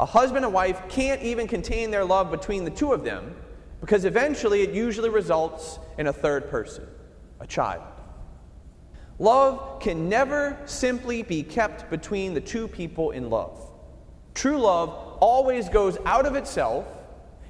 a 0.00 0.06
husband 0.06 0.44
and 0.44 0.52
wife 0.52 0.80
can't 0.88 1.22
even 1.22 1.46
contain 1.46 1.90
their 1.90 2.04
love 2.04 2.30
between 2.30 2.64
the 2.64 2.70
two 2.70 2.92
of 2.92 3.04
them 3.04 3.34
because 3.80 4.04
eventually 4.04 4.62
it 4.62 4.70
usually 4.70 5.08
results 5.08 5.78
in 5.98 6.06
a 6.06 6.12
third 6.12 6.50
person, 6.50 6.86
a 7.40 7.46
child. 7.46 7.84
Love 9.18 9.80
can 9.80 10.08
never 10.08 10.58
simply 10.66 11.22
be 11.22 11.42
kept 11.42 11.88
between 11.90 12.34
the 12.34 12.40
two 12.40 12.68
people 12.68 13.12
in 13.12 13.30
love. 13.30 13.58
True 14.34 14.58
love 14.58 14.90
always 15.20 15.68
goes 15.68 15.96
out 16.04 16.26
of 16.26 16.34
itself 16.34 16.86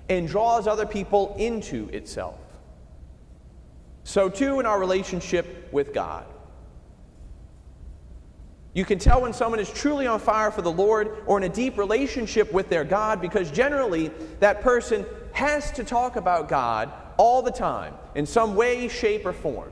and 0.08 0.28
draws 0.28 0.68
other 0.68 0.86
people 0.86 1.34
into 1.38 1.88
itself. 1.88 2.38
So, 4.04 4.28
too, 4.28 4.60
in 4.60 4.66
our 4.66 4.78
relationship 4.78 5.68
with 5.72 5.92
God. 5.92 6.26
You 8.76 8.84
can 8.84 8.98
tell 8.98 9.22
when 9.22 9.32
someone 9.32 9.58
is 9.58 9.70
truly 9.70 10.06
on 10.06 10.20
fire 10.20 10.50
for 10.50 10.60
the 10.60 10.70
Lord 10.70 11.22
or 11.24 11.38
in 11.38 11.44
a 11.44 11.48
deep 11.48 11.78
relationship 11.78 12.52
with 12.52 12.68
their 12.68 12.84
God 12.84 13.22
because 13.22 13.50
generally 13.50 14.08
that 14.40 14.60
person 14.60 15.06
has 15.32 15.70
to 15.72 15.82
talk 15.82 16.16
about 16.16 16.46
God 16.46 16.92
all 17.16 17.40
the 17.40 17.50
time 17.50 17.94
in 18.14 18.26
some 18.26 18.54
way, 18.54 18.86
shape, 18.88 19.24
or 19.24 19.32
form. 19.32 19.70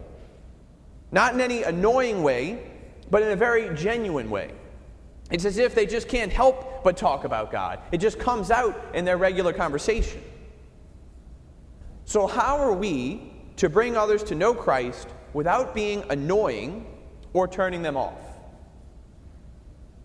Not 1.13 1.35
in 1.35 1.43
any 1.43 1.65
annoying 1.65 2.23
way, 2.23 2.67
but 3.11 3.21
in 3.21 3.29
a 3.29 3.37
very 3.37 3.77
genuine 3.77 4.31
way. 4.31 4.53
It's 5.31 5.45
as 5.45 5.59
if 5.59 5.75
they 5.75 5.85
just 5.85 6.09
can't 6.09 6.33
help 6.33 6.83
but 6.83 6.97
talk 6.97 7.25
about 7.25 7.53
God. 7.53 7.81
It 7.93 7.99
just 7.99 8.19
comes 8.19 8.51
out 8.51 8.75
in 8.95 9.05
their 9.05 9.19
regular 9.19 9.53
conversation. 9.53 10.23
So, 12.07 12.27
how 12.27 12.57
are 12.57 12.73
we 12.73 13.35
to 13.57 13.69
bring 13.69 13.99
others 13.99 14.23
to 14.25 14.35
know 14.35 14.55
Christ 14.55 15.09
without 15.35 15.75
being 15.75 16.05
annoying 16.09 16.87
or 17.35 17.47
turning 17.47 17.83
them 17.83 17.99
off? 17.99 18.24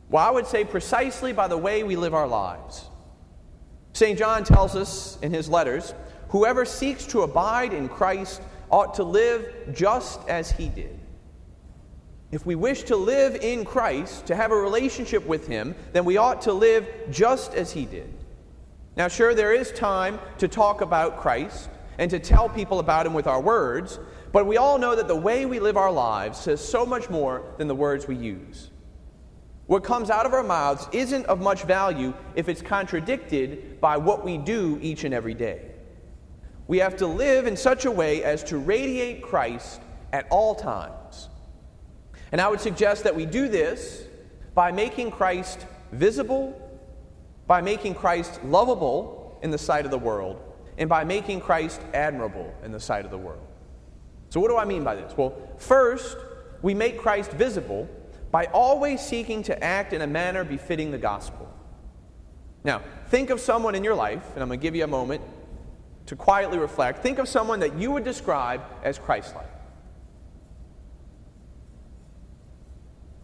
Well, 0.09 0.25
I 0.25 0.31
would 0.31 0.47
say 0.47 0.65
precisely 0.65 1.33
by 1.33 1.47
the 1.47 1.57
way 1.57 1.83
we 1.83 1.95
live 1.95 2.13
our 2.13 2.27
lives. 2.27 2.85
St. 3.93 4.17
John 4.17 4.43
tells 4.43 4.75
us 4.75 5.17
in 5.21 5.31
his 5.31 5.49
letters 5.49 5.93
whoever 6.29 6.65
seeks 6.65 7.05
to 7.07 7.21
abide 7.21 7.73
in 7.73 7.89
Christ 7.89 8.41
ought 8.71 8.95
to 8.95 9.03
live 9.03 9.45
just 9.73 10.27
as 10.27 10.51
he 10.51 10.69
did. 10.69 10.99
If 12.31 12.45
we 12.45 12.53
wish 12.55 12.83
to 12.83 12.95
live 12.95 13.35
in 13.35 13.65
Christ, 13.65 14.27
to 14.27 14.35
have 14.35 14.51
a 14.51 14.55
relationship 14.55 15.25
with 15.25 15.47
him, 15.47 15.75
then 15.93 16.05
we 16.05 16.17
ought 16.17 16.41
to 16.43 16.53
live 16.53 16.87
just 17.09 17.55
as 17.55 17.71
he 17.71 17.85
did. 17.85 18.13
Now, 18.95 19.07
sure, 19.07 19.33
there 19.33 19.53
is 19.53 19.71
time 19.71 20.19
to 20.37 20.47
talk 20.47 20.81
about 20.81 21.17
Christ 21.17 21.69
and 21.97 22.11
to 22.11 22.19
tell 22.19 22.47
people 22.47 22.79
about 22.79 23.07
him 23.07 23.13
with 23.13 23.25
our 23.25 23.41
words, 23.41 23.99
but 24.31 24.45
we 24.45 24.57
all 24.57 24.77
know 24.77 24.95
that 24.95 25.07
the 25.07 25.15
way 25.15 25.47
we 25.47 25.59
live 25.59 25.77
our 25.77 25.91
lives 25.91 26.37
says 26.37 26.63
so 26.63 26.85
much 26.85 27.09
more 27.09 27.43
than 27.57 27.67
the 27.67 27.75
words 27.75 28.07
we 28.07 28.15
use. 28.15 28.69
What 29.69 29.83
comes 29.83 30.09
out 30.09 30.25
of 30.25 30.33
our 30.33 30.41
mouths 30.41 30.89
isn't 30.91 31.27
of 31.27 31.41
much 31.41 31.61
value 31.61 32.15
if 32.33 32.49
it's 32.49 32.59
contradicted 32.59 33.79
by 33.79 33.97
what 33.97 34.25
we 34.25 34.35
do 34.35 34.79
each 34.81 35.03
and 35.03 35.13
every 35.13 35.35
day. 35.35 35.61
We 36.65 36.79
have 36.79 36.97
to 36.97 37.05
live 37.05 37.45
in 37.45 37.55
such 37.55 37.85
a 37.85 37.91
way 37.91 38.23
as 38.23 38.43
to 38.45 38.57
radiate 38.57 39.21
Christ 39.21 39.79
at 40.11 40.25
all 40.31 40.55
times. 40.55 41.29
And 42.31 42.41
I 42.41 42.47
would 42.47 42.59
suggest 42.59 43.03
that 43.03 43.15
we 43.15 43.27
do 43.27 43.47
this 43.47 44.05
by 44.55 44.71
making 44.71 45.11
Christ 45.11 45.67
visible, 45.91 46.59
by 47.45 47.61
making 47.61 47.93
Christ 47.93 48.43
lovable 48.43 49.37
in 49.43 49.51
the 49.51 49.59
sight 49.59 49.85
of 49.85 49.91
the 49.91 49.99
world, 49.99 50.41
and 50.79 50.89
by 50.89 51.03
making 51.03 51.41
Christ 51.41 51.79
admirable 51.93 52.51
in 52.63 52.71
the 52.71 52.79
sight 52.79 53.05
of 53.05 53.11
the 53.11 53.19
world. 53.19 53.45
So, 54.29 54.39
what 54.39 54.47
do 54.47 54.57
I 54.57 54.65
mean 54.65 54.83
by 54.83 54.95
this? 54.95 55.15
Well, 55.15 55.35
first, 55.59 56.17
we 56.63 56.73
make 56.73 56.97
Christ 56.97 57.29
visible 57.33 57.87
by 58.31 58.45
always 58.45 59.01
seeking 59.01 59.43
to 59.43 59.63
act 59.63 59.93
in 59.93 60.01
a 60.01 60.07
manner 60.07 60.43
befitting 60.43 60.91
the 60.91 60.97
gospel. 60.97 61.51
Now, 62.63 62.81
think 63.07 63.29
of 63.29 63.39
someone 63.39 63.75
in 63.75 63.83
your 63.83 63.95
life, 63.95 64.23
and 64.33 64.43
I'm 64.43 64.49
going 64.49 64.59
to 64.59 64.63
give 64.63 64.75
you 64.75 64.83
a 64.83 64.87
moment 64.87 65.21
to 66.07 66.15
quietly 66.15 66.57
reflect, 66.57 67.01
think 67.01 67.19
of 67.19 67.27
someone 67.27 67.59
that 67.59 67.77
you 67.77 67.91
would 67.91 68.03
describe 68.03 68.61
as 68.83 68.97
Christ 68.99 69.35
like. 69.35 69.49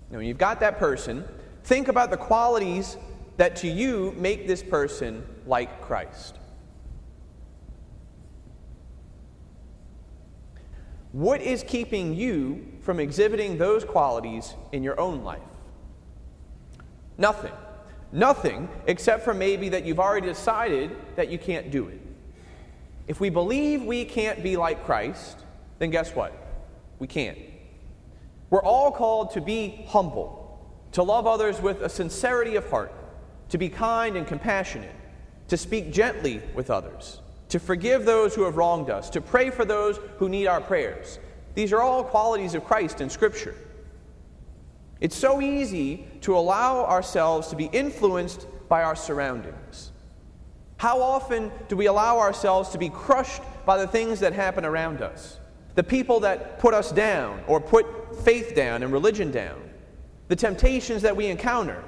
Now, 0.09 0.17
when 0.17 0.27
you've 0.27 0.37
got 0.37 0.59
that 0.59 0.77
person, 0.77 1.25
think 1.63 1.87
about 1.87 2.11
the 2.11 2.17
qualities 2.17 2.97
that 3.37 3.55
to 3.57 3.67
you 3.67 4.13
make 4.17 4.47
this 4.47 4.63
person 4.63 5.25
like 5.45 5.81
Christ. 5.81 6.37
What 11.15 11.39
is 11.39 11.63
keeping 11.63 12.13
you 12.13 12.73
from 12.81 12.99
exhibiting 12.99 13.57
those 13.57 13.85
qualities 13.85 14.53
in 14.73 14.83
your 14.83 14.99
own 14.99 15.23
life? 15.23 15.39
Nothing. 17.17 17.53
Nothing 18.11 18.67
except 18.85 19.23
for 19.23 19.33
maybe 19.33 19.69
that 19.69 19.85
you've 19.85 20.01
already 20.01 20.27
decided 20.27 20.93
that 21.15 21.29
you 21.29 21.37
can't 21.37 21.71
do 21.71 21.87
it. 21.87 22.01
If 23.07 23.21
we 23.21 23.29
believe 23.29 23.81
we 23.81 24.03
can't 24.03 24.43
be 24.43 24.57
like 24.57 24.83
Christ, 24.83 25.37
then 25.79 25.89
guess 25.89 26.13
what? 26.13 26.33
We 26.99 27.07
can't. 27.07 27.37
We're 28.49 28.61
all 28.61 28.91
called 28.91 29.31
to 29.35 29.41
be 29.41 29.85
humble, 29.87 30.69
to 30.91 31.01
love 31.01 31.27
others 31.27 31.61
with 31.61 31.81
a 31.81 31.87
sincerity 31.87 32.57
of 32.57 32.69
heart, 32.69 32.91
to 33.51 33.57
be 33.57 33.69
kind 33.69 34.17
and 34.17 34.27
compassionate, 34.27 34.95
to 35.47 35.55
speak 35.55 35.93
gently 35.93 36.41
with 36.53 36.69
others, 36.69 37.21
to 37.49 37.59
forgive 37.59 38.05
those 38.05 38.33
who 38.35 38.43
have 38.43 38.57
wronged 38.57 38.89
us, 38.89 39.09
to 39.11 39.21
pray 39.21 39.49
for 39.49 39.65
those 39.65 39.99
who 40.17 40.29
need 40.29 40.47
our 40.47 40.61
prayers. 40.61 41.19
These 41.53 41.71
are 41.71 41.81
all 41.81 42.03
qualities 42.03 42.53
of 42.53 42.63
Christ 42.63 43.01
in 43.01 43.09
Scripture. 43.09 43.55
It's 44.99 45.15
so 45.15 45.41
easy 45.41 46.07
to 46.21 46.37
allow 46.37 46.85
ourselves 46.85 47.49
to 47.49 47.55
be 47.55 47.65
influenced 47.65 48.47
by 48.67 48.83
our 48.83 48.95
surroundings. 48.95 49.91
How 50.77 51.01
often 51.01 51.51
do 51.67 51.75
we 51.75 51.85
allow 51.85 52.19
ourselves 52.19 52.69
to 52.69 52.77
be 52.77 52.89
crushed 52.89 53.41
by 53.65 53.77
the 53.77 53.87
things 53.87 54.19
that 54.19 54.33
happen 54.33 54.65
around 54.65 55.01
us? 55.01 55.39
The 55.75 55.83
people 55.83 56.19
that 56.21 56.59
put 56.59 56.73
us 56.73 56.91
down 56.91 57.41
or 57.47 57.59
put 57.59 58.23
faith 58.23 58.55
down 58.55 58.83
and 58.83 58.91
religion 58.91 59.31
down, 59.31 59.69
the 60.27 60.35
temptations 60.35 61.01
that 61.01 61.15
we 61.15 61.27
encounter. 61.27 61.83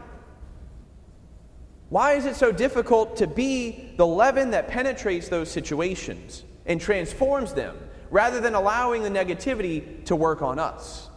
Why 1.90 2.14
is 2.14 2.26
it 2.26 2.36
so 2.36 2.52
difficult 2.52 3.18
to 3.18 3.28
be 3.28 3.94
the 3.96 4.06
leaven 4.06 4.52
that 4.52 4.68
penetrates 4.68 5.30
those 5.30 5.50
situations 5.50 6.44
and 6.66 6.82
transforms 6.82 7.54
them 7.54 7.78
rather 8.10 8.42
than 8.42 8.56
allowing 8.56 9.04
the 9.04 9.10
negativity 9.10 10.04
to 10.06 10.16
work 10.16 10.42
on 10.42 10.60
us? 10.60 11.10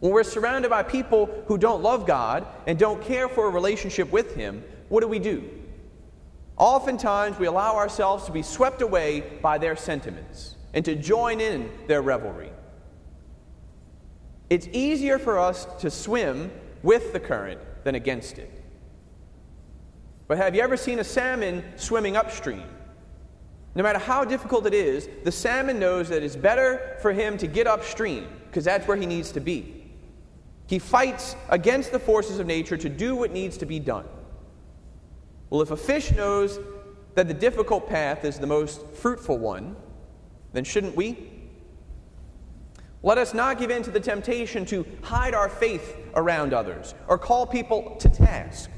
When 0.00 0.12
we're 0.12 0.24
surrounded 0.24 0.68
by 0.68 0.82
people 0.82 1.44
who 1.46 1.56
don't 1.56 1.82
love 1.82 2.06
God 2.06 2.46
and 2.66 2.78
don't 2.78 3.02
care 3.02 3.28
for 3.28 3.46
a 3.46 3.50
relationship 3.50 4.12
with 4.12 4.34
Him, 4.34 4.62
what 4.90 5.00
do 5.00 5.08
we 5.08 5.18
do? 5.18 5.48
Oftentimes, 6.58 7.38
we 7.38 7.46
allow 7.46 7.76
ourselves 7.76 8.24
to 8.26 8.32
be 8.32 8.42
swept 8.42 8.82
away 8.82 9.20
by 9.42 9.58
their 9.58 9.76
sentiments 9.76 10.54
and 10.74 10.84
to 10.84 10.94
join 10.94 11.40
in 11.40 11.70
their 11.86 12.02
revelry. 12.02 12.50
It's 14.48 14.68
easier 14.72 15.18
for 15.18 15.38
us 15.38 15.66
to 15.80 15.90
swim 15.90 16.50
with 16.82 17.12
the 17.12 17.20
current 17.20 17.60
than 17.84 17.94
against 17.94 18.38
it. 18.38 18.55
But 20.28 20.38
have 20.38 20.54
you 20.54 20.62
ever 20.62 20.76
seen 20.76 20.98
a 20.98 21.04
salmon 21.04 21.62
swimming 21.76 22.16
upstream? 22.16 22.64
No 23.74 23.82
matter 23.82 23.98
how 23.98 24.24
difficult 24.24 24.66
it 24.66 24.74
is, 24.74 25.08
the 25.22 25.30
salmon 25.30 25.78
knows 25.78 26.08
that 26.08 26.22
it's 26.22 26.34
better 26.34 26.96
for 27.00 27.12
him 27.12 27.36
to 27.38 27.46
get 27.46 27.66
upstream 27.66 28.26
because 28.46 28.64
that's 28.64 28.88
where 28.88 28.96
he 28.96 29.06
needs 29.06 29.30
to 29.32 29.40
be. 29.40 29.84
He 30.66 30.78
fights 30.78 31.36
against 31.50 31.92
the 31.92 31.98
forces 31.98 32.38
of 32.38 32.46
nature 32.46 32.76
to 32.76 32.88
do 32.88 33.14
what 33.14 33.32
needs 33.32 33.56
to 33.58 33.66
be 33.66 33.78
done. 33.78 34.06
Well, 35.50 35.60
if 35.60 35.70
a 35.70 35.76
fish 35.76 36.10
knows 36.10 36.58
that 37.14 37.28
the 37.28 37.34
difficult 37.34 37.88
path 37.88 38.24
is 38.24 38.38
the 38.38 38.46
most 38.46 38.84
fruitful 38.94 39.38
one, 39.38 39.76
then 40.52 40.64
shouldn't 40.64 40.96
we? 40.96 41.30
Let 43.02 43.18
us 43.18 43.34
not 43.34 43.58
give 43.58 43.70
in 43.70 43.82
to 43.84 43.90
the 43.90 44.00
temptation 44.00 44.64
to 44.66 44.84
hide 45.02 45.34
our 45.34 45.48
faith 45.48 45.96
around 46.14 46.52
others 46.52 46.94
or 47.06 47.18
call 47.18 47.46
people 47.46 47.96
to 48.00 48.08
task. 48.08 48.70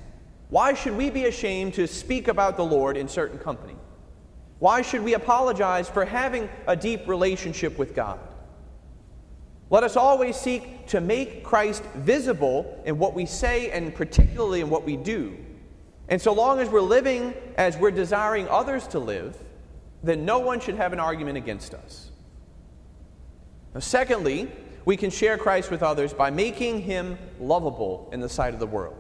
Why 0.50 0.74
should 0.74 0.96
we 0.96 1.11
be 1.11 1.26
ashamed 1.26 1.74
to 1.74 1.87
speak 1.87 2.28
about 2.28 2.56
the 2.56 2.64
Lord 2.64 2.96
in 2.96 3.08
certain 3.08 3.38
company? 3.38 3.76
Why 4.58 4.82
should 4.82 5.02
we 5.02 5.14
apologize 5.14 5.88
for 5.88 6.04
having 6.04 6.48
a 6.66 6.74
deep 6.74 7.06
relationship 7.06 7.78
with 7.78 7.94
God? 7.94 8.18
Let 9.70 9.82
us 9.82 9.96
always 9.96 10.37
seek 10.37 10.87
to 10.88 11.00
make 11.00 11.44
Christ 11.44 11.84
visible 11.96 12.80
in 12.87 12.98
what 12.98 13.14
we 13.14 13.26
say 13.26 13.70
and 13.70 13.94
particularly 13.94 14.61
in 14.61 14.70
what 14.70 14.84
we 14.84 14.96
do. 14.96 15.37
And 16.08 16.20
so 16.20 16.32
long 16.32 16.58
as 16.58 16.70
we're 16.70 16.80
living 16.80 17.34
as 17.56 17.76
we're 17.76 17.90
desiring 17.90 18.48
others 18.48 18.87
to 18.88 18.98
live, 18.98 19.37
then 20.02 20.24
no 20.24 20.38
one 20.38 20.58
should 20.58 20.76
have 20.76 20.94
an 20.94 21.00
argument 21.00 21.37
against 21.37 21.74
us. 21.74 22.11
Now, 23.74 23.80
secondly, 23.80 24.50
we 24.87 24.96
can 24.96 25.11
share 25.11 25.37
Christ 25.37 25.70
with 25.70 25.82
others 25.82 26.14
by 26.14 26.30
making 26.30 26.80
him 26.80 27.18
lovable 27.38 28.08
in 28.11 28.20
the 28.20 28.28
sight 28.28 28.54
of 28.54 28.61
the 28.61 28.66
world. 28.66 28.96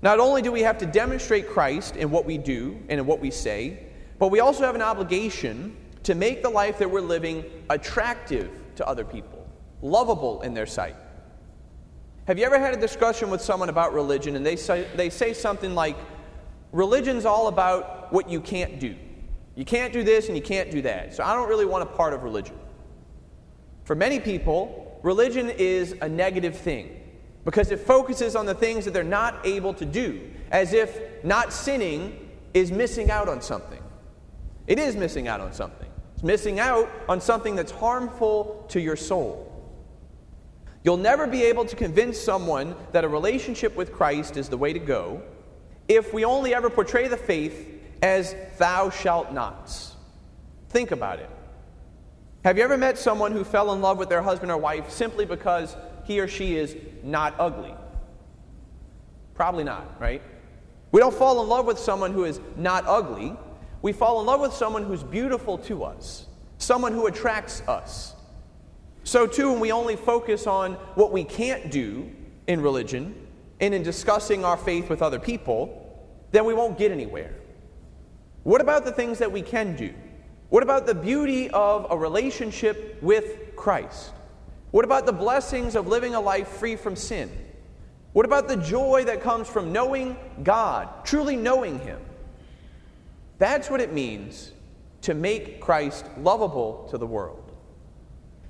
Not 0.00 0.20
only 0.20 0.42
do 0.42 0.52
we 0.52 0.62
have 0.62 0.78
to 0.78 0.86
demonstrate 0.86 1.48
Christ 1.48 1.96
in 1.96 2.10
what 2.10 2.24
we 2.24 2.38
do 2.38 2.78
and 2.88 3.00
in 3.00 3.06
what 3.06 3.20
we 3.20 3.30
say, 3.30 3.82
but 4.18 4.28
we 4.28 4.40
also 4.40 4.64
have 4.64 4.74
an 4.74 4.82
obligation 4.82 5.76
to 6.04 6.14
make 6.14 6.42
the 6.42 6.48
life 6.48 6.78
that 6.78 6.90
we're 6.90 7.00
living 7.00 7.44
attractive 7.70 8.50
to 8.76 8.86
other 8.86 9.04
people, 9.04 9.46
lovable 9.82 10.40
in 10.42 10.54
their 10.54 10.66
sight. 10.66 10.96
Have 12.26 12.38
you 12.38 12.44
ever 12.44 12.58
had 12.58 12.74
a 12.74 12.80
discussion 12.80 13.30
with 13.30 13.40
someone 13.40 13.68
about 13.68 13.92
religion 13.92 14.36
and 14.36 14.44
they 14.44 14.56
say, 14.56 14.86
they 14.94 15.10
say 15.10 15.32
something 15.32 15.74
like, 15.74 15.96
religion's 16.72 17.24
all 17.24 17.48
about 17.48 18.12
what 18.12 18.28
you 18.28 18.40
can't 18.40 18.78
do. 18.78 18.94
You 19.54 19.64
can't 19.64 19.92
do 19.92 20.04
this 20.04 20.28
and 20.28 20.36
you 20.36 20.42
can't 20.42 20.70
do 20.70 20.82
that. 20.82 21.14
So 21.14 21.24
I 21.24 21.34
don't 21.34 21.48
really 21.48 21.64
want 21.64 21.82
a 21.82 21.86
part 21.86 22.12
of 22.12 22.22
religion. 22.22 22.56
For 23.84 23.94
many 23.94 24.20
people, 24.20 25.00
religion 25.02 25.50
is 25.50 25.96
a 26.00 26.08
negative 26.08 26.56
thing 26.56 26.98
because 27.44 27.70
it 27.70 27.80
focuses 27.80 28.36
on 28.36 28.46
the 28.46 28.54
things 28.54 28.84
that 28.84 28.92
they're 28.92 29.04
not 29.04 29.44
able 29.44 29.72
to 29.74 29.84
do, 29.84 30.20
as 30.50 30.72
if 30.72 31.00
not 31.24 31.52
sinning 31.52 32.30
is 32.54 32.70
missing 32.70 33.10
out 33.10 33.28
on 33.28 33.40
something. 33.40 33.82
It 34.66 34.78
is 34.78 34.96
missing 34.96 35.28
out 35.28 35.40
on 35.40 35.52
something. 35.52 35.88
It's 36.14 36.22
missing 36.22 36.60
out 36.60 36.88
on 37.08 37.20
something 37.20 37.54
that's 37.54 37.72
harmful 37.72 38.66
to 38.68 38.80
your 38.80 38.96
soul. 38.96 39.44
You'll 40.84 40.96
never 40.96 41.26
be 41.26 41.42
able 41.44 41.64
to 41.64 41.76
convince 41.76 42.18
someone 42.18 42.74
that 42.92 43.04
a 43.04 43.08
relationship 43.08 43.76
with 43.76 43.92
Christ 43.92 44.36
is 44.36 44.48
the 44.48 44.56
way 44.56 44.72
to 44.72 44.78
go 44.78 45.22
if 45.88 46.12
we 46.12 46.24
only 46.24 46.54
ever 46.54 46.68
portray 46.68 47.08
the 47.08 47.16
faith 47.16 47.66
as 48.02 48.34
thou 48.58 48.90
shalt 48.90 49.32
nots. 49.32 49.96
Think 50.68 50.90
about 50.90 51.18
it. 51.18 51.30
Have 52.44 52.56
you 52.56 52.64
ever 52.64 52.76
met 52.76 52.98
someone 52.98 53.32
who 53.32 53.42
fell 53.42 53.72
in 53.72 53.80
love 53.80 53.98
with 53.98 54.08
their 54.08 54.22
husband 54.22 54.52
or 54.52 54.58
wife 54.58 54.90
simply 54.90 55.24
because 55.24 55.76
he 56.08 56.18
or 56.20 56.26
she 56.26 56.56
is 56.56 56.74
not 57.04 57.34
ugly? 57.38 57.74
Probably 59.34 59.62
not, 59.62 60.00
right? 60.00 60.22
We 60.90 61.00
don't 61.00 61.14
fall 61.14 61.40
in 61.42 61.48
love 61.48 61.66
with 61.66 61.78
someone 61.78 62.12
who 62.12 62.24
is 62.24 62.40
not 62.56 62.84
ugly. 62.86 63.36
We 63.82 63.92
fall 63.92 64.20
in 64.20 64.26
love 64.26 64.40
with 64.40 64.54
someone 64.54 64.84
who's 64.84 65.04
beautiful 65.04 65.58
to 65.58 65.84
us, 65.84 66.26
someone 66.56 66.92
who 66.92 67.06
attracts 67.06 67.60
us. 67.68 68.14
So, 69.04 69.26
too, 69.26 69.52
when 69.52 69.60
we 69.60 69.70
only 69.70 69.96
focus 69.96 70.46
on 70.46 70.74
what 70.94 71.12
we 71.12 71.24
can't 71.24 71.70
do 71.70 72.10
in 72.46 72.62
religion 72.62 73.14
and 73.60 73.74
in 73.74 73.82
discussing 73.82 74.44
our 74.44 74.56
faith 74.56 74.88
with 74.88 75.02
other 75.02 75.18
people, 75.18 76.06
then 76.32 76.46
we 76.46 76.54
won't 76.54 76.78
get 76.78 76.90
anywhere. 76.90 77.34
What 78.44 78.60
about 78.62 78.84
the 78.84 78.92
things 78.92 79.18
that 79.18 79.30
we 79.30 79.42
can 79.42 79.76
do? 79.76 79.92
What 80.48 80.62
about 80.62 80.86
the 80.86 80.94
beauty 80.94 81.50
of 81.50 81.86
a 81.90 81.98
relationship 81.98 82.98
with 83.02 83.54
Christ? 83.56 84.12
What 84.70 84.84
about 84.84 85.06
the 85.06 85.12
blessings 85.12 85.74
of 85.74 85.86
living 85.86 86.14
a 86.14 86.20
life 86.20 86.48
free 86.48 86.76
from 86.76 86.96
sin? 86.96 87.30
What 88.12 88.26
about 88.26 88.48
the 88.48 88.56
joy 88.56 89.04
that 89.04 89.22
comes 89.22 89.48
from 89.48 89.72
knowing 89.72 90.16
God, 90.42 91.04
truly 91.04 91.36
knowing 91.36 91.78
Him? 91.78 92.00
That's 93.38 93.70
what 93.70 93.80
it 93.80 93.92
means 93.92 94.52
to 95.02 95.14
make 95.14 95.60
Christ 95.60 96.06
lovable 96.18 96.86
to 96.90 96.98
the 96.98 97.06
world. 97.06 97.52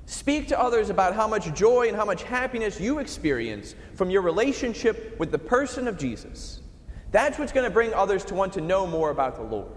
Speak 0.07 0.49
to 0.49 0.59
others 0.59 0.89
about 0.89 1.15
how 1.15 1.29
much 1.29 1.53
joy 1.55 1.89
and 1.89 1.97
how 1.97 2.07
much 2.07 2.23
happiness 2.23 2.81
you 2.81 2.99
experience 2.99 3.75
from 3.95 4.09
your 4.09 4.23
relationship 4.23 5.19
with 5.19 5.31
the 5.31 5.39
person 5.39 5.87
of 5.87 5.99
Jesus. 5.99 6.63
That's 7.11 7.39
what's 7.39 7.53
going 7.53 7.65
to 7.69 7.71
bring 7.71 7.93
others 7.93 8.25
to 8.27 8.35
want 8.35 8.55
to 8.55 8.63
know 8.63 8.87
more 8.87 9.11
about 9.11 9.37
the 9.37 9.43
Lord. 9.43 9.73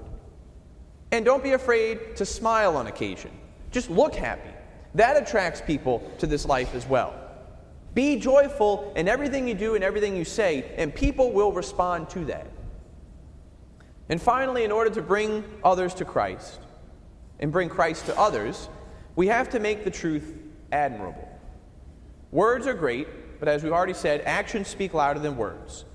And 1.12 1.26
don't 1.26 1.44
be 1.44 1.52
afraid 1.52 2.16
to 2.16 2.26
smile 2.26 2.78
on 2.78 2.88
occasion. 2.88 3.32
Just 3.72 3.90
look 3.90 4.16
happy. 4.16 4.51
That 4.96 5.22
attracts 5.22 5.62
people 5.62 6.00
to 6.20 6.28
this 6.28 6.46
life 6.46 6.76
as 6.76 6.86
well. 6.86 7.14
Be 7.94 8.18
joyful 8.18 8.94
in 8.96 9.08
everything 9.08 9.48
you 9.48 9.54
do 9.54 9.76
and 9.76 9.84
everything 9.84 10.16
you 10.16 10.26
say, 10.26 10.72
and 10.78 10.94
people 10.94 11.32
will 11.32 11.52
respond 11.52 12.10
to 12.12 12.26
that. 12.26 12.48
And 14.10 14.22
finally, 14.22 14.64
in 14.64 14.72
order 14.72 14.90
to 14.90 15.02
bring 15.02 15.44
others 15.64 15.94
to 15.96 16.06
Christ 16.06 16.60
and 17.40 17.52
bring 17.52 17.70
Christ 17.70 18.06
to 18.08 18.18
others, 18.18 18.70
we 19.16 19.28
have 19.28 19.50
to 19.50 19.60
make 19.60 19.84
the 19.84 19.92
truth 19.92 20.38
admirable. 20.72 21.28
Words 22.32 22.68
are 22.68 22.74
great, 22.74 23.08
but 23.40 23.50
as 23.50 23.64
we've 23.64 23.74
already 23.74 23.94
said, 23.94 24.22
actions 24.22 24.68
speak 24.68 24.94
louder 24.94 25.20
than 25.20 25.36
words. 25.36 25.86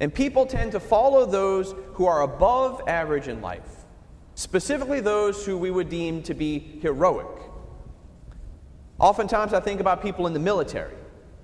And 0.00 0.12
people 0.12 0.44
tend 0.44 0.72
to 0.72 0.80
follow 0.80 1.24
those 1.24 1.74
who 1.94 2.04
are 2.04 2.22
above 2.22 2.82
average 2.86 3.28
in 3.28 3.40
life, 3.40 3.84
specifically 4.34 5.00
those 5.00 5.46
who 5.46 5.56
we 5.56 5.70
would 5.70 5.88
deem 5.88 6.22
to 6.24 6.34
be 6.34 6.78
heroic. 6.82 7.45
Oftentimes, 8.98 9.52
I 9.52 9.60
think 9.60 9.80
about 9.80 10.02
people 10.02 10.26
in 10.26 10.32
the 10.32 10.40
military. 10.40 10.94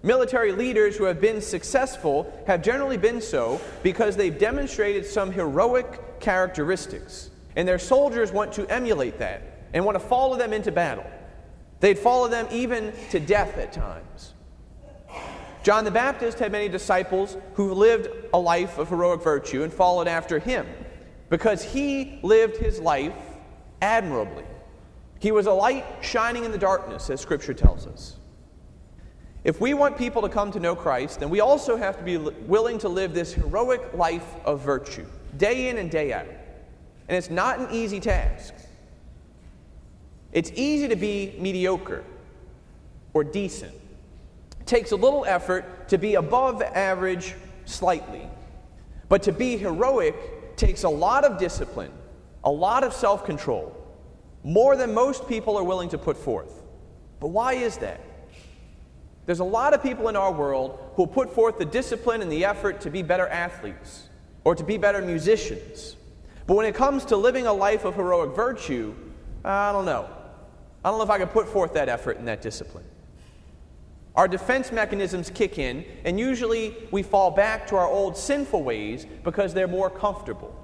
Military 0.03 0.53
leaders 0.53 0.97
who 0.97 1.05
have 1.05 1.21
been 1.21 1.41
successful 1.41 2.33
have 2.47 2.63
generally 2.63 2.97
been 2.97 3.21
so 3.21 3.61
because 3.83 4.17
they've 4.17 4.37
demonstrated 4.37 5.07
some 5.07 5.31
heroic 5.31 6.19
characteristics. 6.19 7.31
And 7.55 7.69
their 7.69 7.79
soldiers 7.79 8.33
want 8.33 8.53
to 8.55 8.67
emulate 8.69 9.19
that 9.19 9.43
and 9.75 9.85
want 9.85 9.97
to 9.97 10.05
follow 10.05 10.37
them 10.37 10.53
into 10.53 10.73
battle. 10.73 11.07
They'd 11.81 11.99
follow 11.99 12.29
them 12.29 12.47
even 12.51 12.93
to 13.11 13.21
death 13.21 13.59
at 13.59 13.73
times. 13.73 14.33
John 15.63 15.85
the 15.85 15.91
Baptist 15.91 16.39
had 16.41 16.51
many 16.51 16.69
disciples 16.69 17.37
who 17.55 17.73
lived 17.73 18.09
a 18.35 18.39
life 18.39 18.79
of 18.79 18.89
heroic 18.89 19.23
virtue 19.23 19.63
and 19.63 19.73
followed 19.73 20.09
after 20.09 20.39
him 20.41 20.67
because 21.29 21.63
he 21.63 22.19
lived 22.23 22.57
his 22.57 22.81
life 22.81 23.15
admirably. 23.81 24.45
He 25.23 25.31
was 25.31 25.47
a 25.47 25.53
light 25.53 25.87
shining 26.01 26.45
in 26.45 26.51
the 26.51 26.59
darkness, 26.59 27.09
as 27.09 27.21
Scripture 27.21 27.55
tells 27.55 27.87
us. 27.87 28.17
If 29.45 29.61
we 29.61 29.73
want 29.73 29.97
people 29.97 30.21
to 30.23 30.29
come 30.29 30.51
to 30.51 30.59
know 30.59 30.75
Christ, 30.75 31.21
then 31.21 31.31
we 31.31 31.39
also 31.39 31.77
have 31.77 31.97
to 31.99 32.03
be 32.03 32.17
willing 32.17 32.77
to 32.79 32.89
live 32.89 33.15
this 33.15 33.33
heroic 33.33 33.95
life 33.95 34.27
of 34.45 34.63
virtue, 34.63 35.07
day 35.37 35.69
in 35.69 35.79
and 35.79 35.89
day 35.89 36.13
out. 36.13 36.27
And 37.07 37.17
it's 37.17 37.31
not 37.31 37.61
an 37.61 37.69
easy 37.71 38.01
task. 38.01 38.53
It's 40.33 40.51
easy 40.57 40.89
to 40.89 40.97
be 40.97 41.37
mediocre 41.39 42.03
or 43.15 43.23
decent. 43.23 43.75
It 44.61 44.67
takes 44.67 44.91
a 44.91 44.97
little 44.97 45.25
effort 45.25 45.89
to 45.91 45.99
be 45.99 46.17
above 46.17 46.61
average 46.63 47.37
slightly. 47.65 48.29
But 49.09 49.23
to 49.23 49.31
be 49.31 49.57
heroic 49.57 50.57
takes 50.57 50.83
a 50.83 50.89
lot 50.89 51.23
of 51.23 51.39
discipline, 51.39 51.93
a 52.43 52.51
lot 52.51 52.83
of 52.83 52.93
self 52.93 53.25
control, 53.25 53.82
more 54.45 54.77
than 54.77 54.93
most 54.95 55.29
people 55.29 55.57
are 55.57 55.65
willing 55.65 55.89
to 55.91 55.99
put 55.99 56.17
forth. 56.17 56.63
But 57.21 57.29
why 57.29 57.55
is 57.55 57.77
that? 57.79 58.01
There's 59.27 59.41
a 59.41 59.45
lot 59.45 59.73
of 59.73 59.83
people 59.83 60.09
in 60.09 60.17
our 60.17 60.33
world 60.33 60.79
who 60.95 61.03
will 61.03 61.07
put 61.07 61.33
forth 61.33 61.59
the 61.59 61.65
discipline 61.65 62.23
and 62.23 62.33
the 62.33 62.45
effort 62.45 62.81
to 62.81 62.91
be 62.91 63.03
better 63.03 63.29
athletes 63.29 64.09
or 64.45 64.55
to 64.55 64.65
be 64.65 64.77
better 64.77 65.01
musicians. 65.01 65.97
But 66.47 66.55
when 66.55 66.67
it 66.67 66.75
comes 66.75 67.05
to 67.07 67.17
living 67.17 67.47
a 67.47 67.53
life 67.53 67.85
of 67.85 67.95
heroic 67.95 68.35
virtue, 68.35 68.95
I 69.45 69.71
don't 69.71 69.85
know. 69.85 70.09
I 70.85 70.91
don't 70.91 70.99
know 70.99 71.05
if 71.05 71.11
I 71.11 71.19
can 71.19 71.29
put 71.29 71.49
forth 71.49 71.75
that 71.75 71.89
effort 71.89 72.19
and 72.19 72.27
that 72.27 72.43
discipline. 72.43 72.85
Our 74.17 74.29
defense 74.29 74.73
mechanisms 74.73 75.31
kick 75.31 75.59
in, 75.59 75.85
and 76.05 76.19
usually 76.19 76.77
we 76.91 77.03
fall 77.03 77.31
back 77.31 77.67
to 77.69 77.77
our 77.77 77.87
old 77.87 78.17
sinful 78.17 78.63
ways 78.63 79.07
because 79.25 79.55
they're 79.55 79.69
more 79.69 79.89
comfortable. 79.89 80.55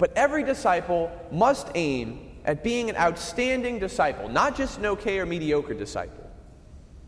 But 0.00 0.16
every 0.16 0.42
disciple 0.42 1.12
must 1.30 1.68
aim 1.74 2.30
at 2.46 2.64
being 2.64 2.88
an 2.88 2.96
outstanding 2.96 3.78
disciple, 3.78 4.30
not 4.30 4.56
just 4.56 4.78
an 4.78 4.86
okay 4.86 5.18
or 5.18 5.26
mediocre 5.26 5.74
disciple. 5.74 6.26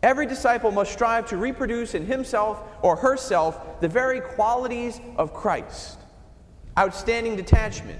Every 0.03 0.27
disciple 0.27 0.71
must 0.71 0.93
strive 0.93 1.25
to 1.29 1.37
reproduce 1.37 1.95
in 1.95 2.05
himself 2.05 2.61
or 2.83 2.95
herself 2.95 3.81
the 3.81 3.87
very 3.87 4.21
qualities 4.21 5.01
of 5.17 5.33
Christ 5.33 5.97
outstanding 6.77 7.35
detachment, 7.35 7.99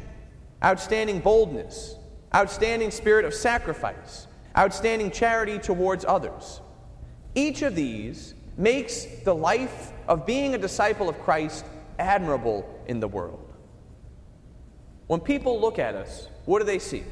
outstanding 0.64 1.20
boldness, 1.20 1.96
outstanding 2.34 2.92
spirit 2.92 3.26
of 3.26 3.34
sacrifice, 3.34 4.28
outstanding 4.58 5.12
charity 5.12 5.60
towards 5.60 6.06
others. 6.06 6.62
Each 7.36 7.64
of 7.64 7.76
these 7.76 8.34
makes 8.58 9.06
the 9.24 9.34
life 9.34 9.92
of 10.08 10.26
being 10.26 10.54
a 10.54 10.58
disciple 10.58 11.10
of 11.10 11.20
Christ 11.20 11.66
admirable 11.98 12.68
in 12.88 13.00
the 13.00 13.08
world. 13.08 13.43
When 15.14 15.22
people 15.22 15.62
look 15.62 15.78
at 15.78 15.94
us, 15.94 16.28
what 16.46 16.58
do 16.58 16.66
they 16.66 16.80
see? 16.80 17.04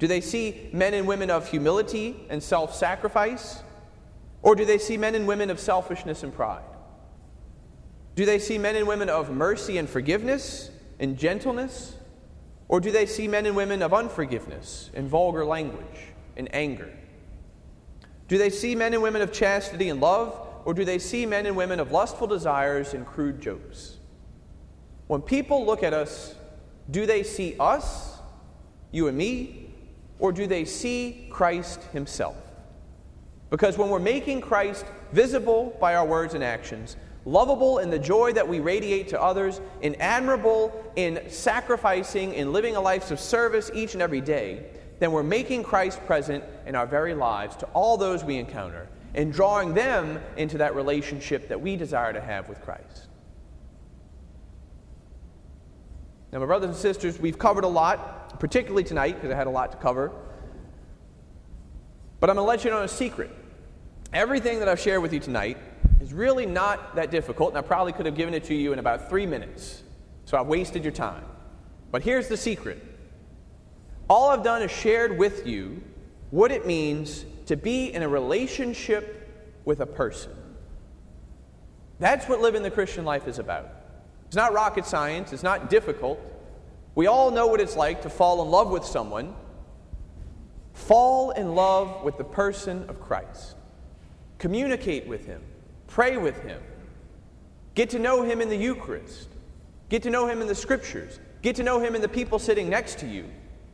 Do 0.00 0.08
they 0.08 0.20
see 0.20 0.68
men 0.72 0.94
and 0.94 1.06
women 1.06 1.30
of 1.30 1.48
humility 1.48 2.26
and 2.28 2.42
self 2.42 2.74
sacrifice? 2.74 3.62
Or 4.42 4.56
do 4.56 4.64
they 4.64 4.78
see 4.78 4.96
men 4.96 5.14
and 5.14 5.28
women 5.28 5.48
of 5.48 5.60
selfishness 5.60 6.24
and 6.24 6.34
pride? 6.34 6.64
Do 8.16 8.24
they 8.24 8.40
see 8.40 8.58
men 8.58 8.74
and 8.74 8.84
women 8.84 9.08
of 9.08 9.30
mercy 9.30 9.78
and 9.78 9.88
forgiveness 9.88 10.72
and 10.98 11.16
gentleness? 11.16 11.94
Or 12.66 12.80
do 12.80 12.90
they 12.90 13.06
see 13.06 13.28
men 13.28 13.46
and 13.46 13.54
women 13.54 13.80
of 13.80 13.94
unforgiveness 13.94 14.90
and 14.92 15.08
vulgar 15.08 15.44
language 15.44 16.08
and 16.36 16.52
anger? 16.52 16.92
Do 18.26 18.38
they 18.38 18.50
see 18.50 18.74
men 18.74 18.92
and 18.92 19.04
women 19.04 19.22
of 19.22 19.30
chastity 19.30 19.88
and 19.88 20.00
love, 20.00 20.36
or 20.64 20.74
do 20.74 20.84
they 20.84 20.98
see 20.98 21.26
men 21.26 21.46
and 21.46 21.54
women 21.54 21.78
of 21.78 21.92
lustful 21.92 22.26
desires 22.26 22.92
and 22.92 23.06
crude 23.06 23.40
jokes? 23.40 23.98
When 25.06 25.22
people 25.22 25.64
look 25.64 25.84
at 25.84 25.94
us, 25.94 26.34
do 26.90 27.06
they 27.06 27.22
see 27.22 27.56
us, 27.58 28.18
you 28.90 29.08
and 29.08 29.16
me, 29.16 29.70
or 30.18 30.32
do 30.32 30.46
they 30.46 30.64
see 30.64 31.28
Christ 31.30 31.82
Himself? 31.92 32.36
Because 33.50 33.76
when 33.76 33.88
we're 33.88 33.98
making 33.98 34.40
Christ 34.40 34.84
visible 35.12 35.76
by 35.80 35.94
our 35.94 36.06
words 36.06 36.34
and 36.34 36.44
actions, 36.44 36.96
lovable 37.24 37.78
in 37.78 37.90
the 37.90 37.98
joy 37.98 38.32
that 38.32 38.46
we 38.46 38.60
radiate 38.60 39.08
to 39.08 39.20
others, 39.20 39.60
and 39.82 40.00
admirable 40.00 40.72
in 40.96 41.20
sacrificing 41.28 42.34
and 42.36 42.52
living 42.52 42.76
a 42.76 42.80
life 42.80 43.10
of 43.10 43.20
service 43.20 43.70
each 43.74 43.94
and 43.94 44.02
every 44.02 44.20
day, 44.20 44.64
then 45.00 45.12
we're 45.12 45.22
making 45.22 45.62
Christ 45.62 46.04
present 46.06 46.44
in 46.66 46.74
our 46.74 46.86
very 46.86 47.14
lives 47.14 47.56
to 47.56 47.66
all 47.66 47.96
those 47.96 48.22
we 48.22 48.36
encounter 48.36 48.88
and 49.14 49.32
drawing 49.32 49.74
them 49.74 50.20
into 50.36 50.58
that 50.58 50.74
relationship 50.74 51.48
that 51.48 51.60
we 51.60 51.74
desire 51.74 52.12
to 52.12 52.20
have 52.20 52.48
with 52.48 52.60
Christ. 52.62 53.08
Now, 56.32 56.38
my 56.38 56.46
brothers 56.46 56.70
and 56.70 56.78
sisters, 56.78 57.18
we've 57.18 57.38
covered 57.38 57.64
a 57.64 57.68
lot, 57.68 58.38
particularly 58.38 58.84
tonight, 58.84 59.16
because 59.16 59.30
I 59.30 59.36
had 59.36 59.46
a 59.46 59.50
lot 59.50 59.72
to 59.72 59.78
cover. 59.78 60.12
But 62.20 62.30
I'm 62.30 62.36
going 62.36 62.44
to 62.44 62.48
let 62.48 62.64
you 62.64 62.70
know 62.70 62.82
a 62.82 62.88
secret. 62.88 63.30
Everything 64.12 64.60
that 64.60 64.68
I've 64.68 64.78
shared 64.78 65.02
with 65.02 65.12
you 65.12 65.20
tonight 65.20 65.58
is 66.00 66.12
really 66.12 66.46
not 66.46 66.94
that 66.96 67.10
difficult, 67.10 67.50
and 67.50 67.58
I 67.58 67.62
probably 67.62 67.92
could 67.92 68.06
have 68.06 68.14
given 68.14 68.34
it 68.34 68.44
to 68.44 68.54
you 68.54 68.72
in 68.72 68.78
about 68.78 69.08
three 69.08 69.26
minutes. 69.26 69.82
So 70.24 70.38
I've 70.38 70.46
wasted 70.46 70.84
your 70.84 70.92
time. 70.92 71.24
But 71.90 72.02
here's 72.02 72.28
the 72.28 72.36
secret 72.36 72.84
all 74.08 74.30
I've 74.30 74.42
done 74.42 74.62
is 74.62 74.72
shared 74.72 75.16
with 75.16 75.46
you 75.46 75.82
what 76.30 76.50
it 76.50 76.66
means 76.66 77.24
to 77.46 77.56
be 77.56 77.92
in 77.92 78.02
a 78.02 78.08
relationship 78.08 79.28
with 79.64 79.80
a 79.80 79.86
person. 79.86 80.32
That's 82.00 82.28
what 82.28 82.40
living 82.40 82.62
the 82.62 82.70
Christian 82.70 83.04
life 83.04 83.28
is 83.28 83.38
about. 83.38 83.68
It's 84.30 84.36
not 84.36 84.52
rocket 84.52 84.86
science, 84.86 85.32
it's 85.32 85.42
not 85.42 85.70
difficult. 85.70 86.20
We 86.94 87.08
all 87.08 87.32
know 87.32 87.48
what 87.48 87.60
it's 87.60 87.74
like 87.74 88.02
to 88.02 88.08
fall 88.08 88.40
in 88.42 88.48
love 88.48 88.70
with 88.70 88.84
someone. 88.84 89.34
Fall 90.72 91.32
in 91.32 91.56
love 91.56 92.04
with 92.04 92.16
the 92.16 92.22
person 92.22 92.88
of 92.88 93.00
Christ. 93.00 93.56
Communicate 94.38 95.08
with 95.08 95.26
him, 95.26 95.42
pray 95.88 96.16
with 96.16 96.40
him, 96.44 96.62
get 97.74 97.90
to 97.90 97.98
know 97.98 98.22
him 98.22 98.40
in 98.40 98.48
the 98.48 98.54
Eucharist, 98.56 99.30
get 99.88 100.04
to 100.04 100.10
know 100.10 100.28
him 100.28 100.40
in 100.40 100.46
the 100.46 100.54
scriptures, 100.54 101.18
get 101.42 101.56
to 101.56 101.64
know 101.64 101.80
him 101.80 101.96
in 101.96 102.00
the 102.00 102.08
people 102.08 102.38
sitting 102.38 102.70
next 102.70 103.00
to 103.00 103.08
you 103.08 103.24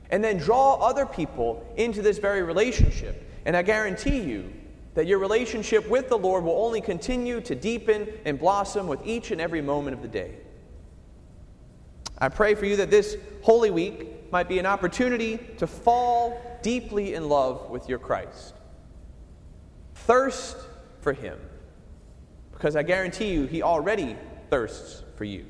and 0.09 0.25
then 0.25 0.39
draw 0.39 0.77
other 0.77 1.05
people 1.05 1.71
into 1.77 2.01
this 2.01 2.17
very 2.17 2.43
relationship. 2.43 3.31
And 3.45 3.55
I 3.55 3.61
guarantee 3.61 4.23
you 4.23 4.51
that 4.95 5.07
your 5.07 5.19
relationship 5.19 5.87
with 5.91 6.09
the 6.09 6.17
Lord 6.17 6.45
will 6.45 6.65
only 6.65 6.81
continue 6.81 7.43
to 7.43 7.55
deepen 7.55 8.09
and 8.25 8.39
blossom 8.39 8.87
with 8.87 9.07
each 9.07 9.33
and 9.33 9.43
every 9.43 9.61
moment 9.61 9.95
of 9.95 10.01
the 10.01 10.09
day. 10.09 10.37
I 12.19 12.29
pray 12.29 12.55
for 12.55 12.67
you 12.67 12.77
that 12.77 12.91
this 12.91 13.17
Holy 13.43 13.71
Week 13.71 14.31
might 14.33 14.49
be 14.49 14.59
an 14.59 14.67
opportunity 14.67 15.39
to 15.59 15.67
fall 15.67 16.59
deeply 16.63 17.15
in 17.15 17.29
love 17.29 17.71
with 17.71 17.89
your 17.89 17.99
Christ. 17.99 18.55
Thirst 19.95 20.57
for 21.01 21.13
Him, 21.13 21.39
because 22.53 22.77
I 22.77 22.83
guarantee 22.83 23.33
you, 23.33 23.47
He 23.47 23.63
already 23.63 24.17
thirsts 24.51 25.03
for 25.17 25.25
you. 25.25 25.47